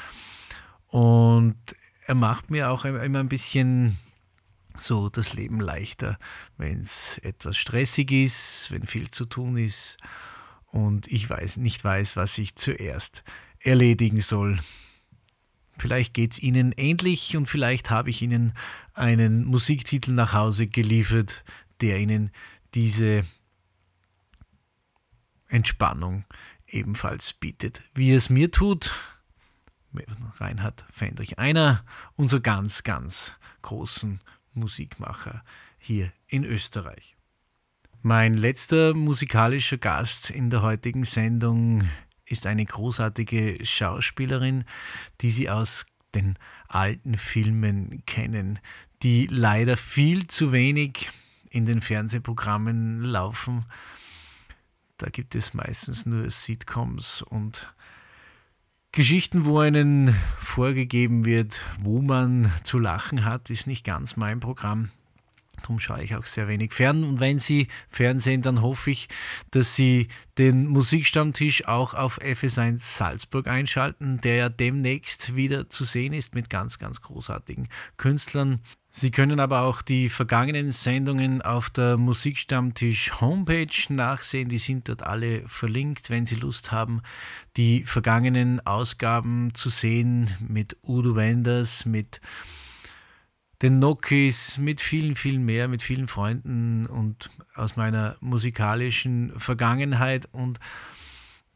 und 0.88 1.54
er 2.06 2.16
macht 2.16 2.50
mir 2.50 2.68
auch 2.68 2.84
immer 2.84 3.20
ein 3.20 3.28
bisschen 3.28 3.96
so 4.76 5.08
das 5.08 5.34
Leben 5.34 5.60
leichter, 5.60 6.18
wenn 6.56 6.80
es 6.80 7.18
etwas 7.18 7.56
stressig 7.56 8.10
ist, 8.10 8.72
wenn 8.72 8.86
viel 8.86 9.12
zu 9.12 9.24
tun 9.24 9.56
ist 9.56 9.98
und 10.72 11.06
ich 11.06 11.30
weiß, 11.30 11.58
nicht 11.58 11.84
weiß, 11.84 12.16
was 12.16 12.38
ich 12.38 12.56
zuerst 12.56 13.22
erledigen 13.62 14.20
soll. 14.20 14.58
Vielleicht 15.78 16.14
geht 16.14 16.32
es 16.32 16.42
Ihnen 16.42 16.72
ähnlich 16.76 17.36
und 17.36 17.46
vielleicht 17.46 17.90
habe 17.90 18.10
ich 18.10 18.22
Ihnen 18.22 18.52
einen 18.94 19.44
Musiktitel 19.44 20.12
nach 20.12 20.32
Hause 20.32 20.66
geliefert, 20.66 21.44
der 21.80 21.98
Ihnen 21.98 22.30
diese 22.74 23.24
Entspannung 25.48 26.24
ebenfalls 26.66 27.32
bietet. 27.32 27.82
Wie 27.94 28.12
es 28.12 28.30
mir 28.30 28.50
tut, 28.50 28.92
Reinhard 30.38 30.84
Fendrich, 30.90 31.38
einer 31.38 31.84
unserer 32.16 32.40
ganz, 32.40 32.82
ganz 32.82 33.34
großen 33.60 34.20
Musikmacher 34.54 35.44
hier 35.78 36.12
in 36.26 36.44
Österreich. 36.44 37.16
Mein 38.00 38.34
letzter 38.34 38.94
musikalischer 38.94 39.78
Gast 39.78 40.30
in 40.30 40.50
der 40.50 40.62
heutigen 40.62 41.04
Sendung 41.04 41.88
ist 42.32 42.46
eine 42.46 42.64
großartige 42.64 43.64
Schauspielerin, 43.64 44.64
die 45.20 45.30
Sie 45.30 45.50
aus 45.50 45.86
den 46.14 46.36
alten 46.66 47.16
Filmen 47.16 48.02
kennen, 48.06 48.58
die 49.02 49.26
leider 49.26 49.76
viel 49.76 50.26
zu 50.26 50.50
wenig 50.50 51.10
in 51.50 51.66
den 51.66 51.82
Fernsehprogrammen 51.82 53.02
laufen. 53.02 53.66
Da 54.96 55.10
gibt 55.10 55.34
es 55.34 55.52
meistens 55.52 56.06
nur 56.06 56.30
Sitcoms 56.30 57.22
und 57.22 57.72
Geschichten, 58.92 59.44
wo 59.44 59.58
einen 59.58 60.14
vorgegeben 60.38 61.24
wird, 61.24 61.62
wo 61.80 62.00
man 62.00 62.52
zu 62.62 62.78
lachen 62.78 63.24
hat, 63.24 63.50
ist 63.50 63.66
nicht 63.66 63.84
ganz 63.84 64.16
mein 64.16 64.40
Programm. 64.40 64.90
Darum 65.62 65.80
schaue 65.80 66.02
ich 66.02 66.14
auch 66.16 66.26
sehr 66.26 66.48
wenig 66.48 66.72
fern. 66.72 67.04
Und 67.04 67.20
wenn 67.20 67.38
Sie 67.38 67.68
Fernsehen, 67.88 68.42
dann 68.42 68.62
hoffe 68.62 68.90
ich, 68.90 69.08
dass 69.50 69.74
Sie 69.74 70.08
den 70.38 70.66
Musikstammtisch 70.66 71.66
auch 71.66 71.94
auf 71.94 72.20
FS1 72.20 72.78
Salzburg 72.78 73.46
einschalten, 73.46 74.20
der 74.20 74.36
ja 74.36 74.48
demnächst 74.48 75.36
wieder 75.36 75.70
zu 75.70 75.84
sehen 75.84 76.12
ist 76.12 76.34
mit 76.34 76.50
ganz, 76.50 76.78
ganz 76.78 77.00
großartigen 77.00 77.68
Künstlern. 77.96 78.60
Sie 78.94 79.10
können 79.10 79.40
aber 79.40 79.62
auch 79.62 79.80
die 79.80 80.10
vergangenen 80.10 80.70
Sendungen 80.70 81.40
auf 81.40 81.70
der 81.70 81.96
Musikstammtisch 81.96 83.22
Homepage 83.22 83.66
nachsehen. 83.88 84.50
Die 84.50 84.58
sind 84.58 84.90
dort 84.90 85.02
alle 85.02 85.48
verlinkt, 85.48 86.10
wenn 86.10 86.26
Sie 86.26 86.34
Lust 86.34 86.72
haben, 86.72 87.00
die 87.56 87.84
vergangenen 87.84 88.60
Ausgaben 88.66 89.54
zu 89.54 89.70
sehen 89.70 90.28
mit 90.46 90.76
Udo 90.82 91.16
Wenders, 91.16 91.86
mit 91.86 92.20
den 93.62 93.78
Nokis, 93.78 94.58
mit 94.58 94.80
vielen, 94.80 95.14
vielen 95.14 95.44
mehr, 95.44 95.68
mit 95.68 95.82
vielen 95.82 96.08
Freunden 96.08 96.86
und 96.86 97.30
aus 97.54 97.76
meiner 97.76 98.16
musikalischen 98.20 99.32
Vergangenheit 99.38 100.28
und 100.32 100.58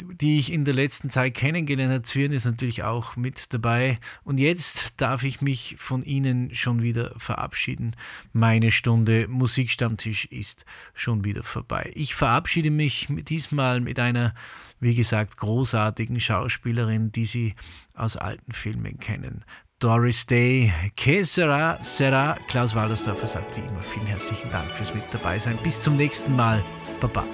die 0.03 0.39
ich 0.39 0.53
in 0.53 0.65
der 0.65 0.75
letzten 0.75 1.11
Zeit 1.11 1.35
kennengelernt 1.35 1.91
habe. 1.91 2.03
Zwirn 2.03 2.33
ist 2.33 2.45
natürlich 2.45 2.83
auch 2.83 3.17
mit 3.17 3.55
dabei. 3.55 3.99
Und 4.25 4.39
jetzt 4.39 4.95
darf 4.99 5.23
ich 5.23 5.41
mich 5.41 5.77
von 5.79 6.05
Ihnen 6.05 6.55
schon 6.55 6.83
wieder 6.83 7.15
verabschieden. 7.17 7.97
Meine 8.33 8.73
Stunde 8.73 9.27
Musikstammtisch 9.27 10.27
ist 10.27 10.67
schon 10.95 11.25
wieder 11.25 11.43
vorbei. 11.45 11.91
Ich 11.95 12.15
verabschiede 12.15 12.71
mich 12.71 13.09
diesmal 13.09 13.81
mit 13.81 13.99
einer, 13.99 14.35
wie 14.81 14.95
gesagt, 14.95 15.39
großartigen 15.39 16.21
Schauspielerin, 16.21 17.11
die 17.11 17.25
Sie 17.25 17.55
aus 17.95 18.17
alten 18.17 18.53
Filmen 18.53 18.99
kennen. 18.99 19.45
Doris 19.79 20.25
Day, 20.25 20.73
Que 20.97 21.23
sera, 21.23 21.79
sera. 21.83 22.39
Klaus 22.49 22.75
Wallersdorfer 22.75 23.27
sagt 23.27 23.55
wie 23.57 23.61
immer 23.61 23.83
vielen 23.83 24.07
herzlichen 24.07 24.51
Dank 24.51 24.71
fürs 24.71 24.95
Mit 24.95 25.03
dabei 25.13 25.39
sein. 25.39 25.59
Bis 25.63 25.79
zum 25.79 25.97
nächsten 25.97 26.35
Mal. 26.35 26.63
Baba. 26.99 27.25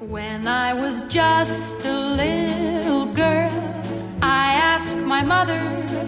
When 0.00 0.46
I 0.46 0.74
was 0.74 1.02
just 1.08 1.82
a 1.86 2.16
little 2.16 3.06
girl, 3.14 3.50
I 4.20 4.56
asked 4.60 4.98
my 5.06 5.22
mother, 5.24 5.58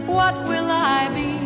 What 0.07 0.47
will 0.47 0.71
I 0.71 1.09
be? 1.15 1.41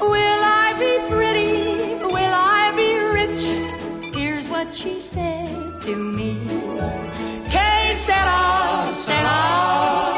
Will 0.00 0.42
I 0.42 0.74
be 0.76 0.98
pretty? 1.08 2.02
Will 2.04 2.34
I 2.34 2.72
be 2.74 2.98
rich? 2.98 3.46
Here's 4.12 4.48
what 4.48 4.74
she 4.74 4.98
said 4.98 5.80
to 5.82 5.94
me 5.94 6.40
Que 7.48 7.94
sera, 7.94 8.92
sera. 8.92 10.17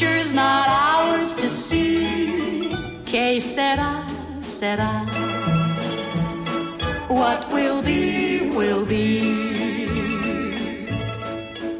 future's 0.00 0.32
not 0.32 0.66
ours 0.68 1.34
to 1.34 1.50
see. 1.50 2.74
Que 3.04 3.38
sera, 3.38 4.02
sera. 4.40 5.04
What 7.08 7.52
will 7.52 7.82
be, 7.82 8.48
will 8.48 8.86
be. 8.86 9.20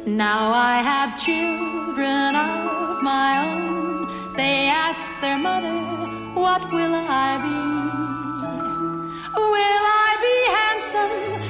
Now 0.05 0.51
I 0.53 0.83
have 0.91 1.17
children 1.17 2.35
of 2.35 3.01
my 3.01 3.31
own. 3.47 4.35
They 4.37 4.67
ask 4.67 5.09
their 5.21 5.39
mother, 5.39 5.77
What 6.35 6.71
will 6.71 6.93
I 6.93 7.29
be? 7.45 7.59
Will 9.53 9.85
I 10.05 10.11
be 10.25 10.35
handsome? 10.57 11.40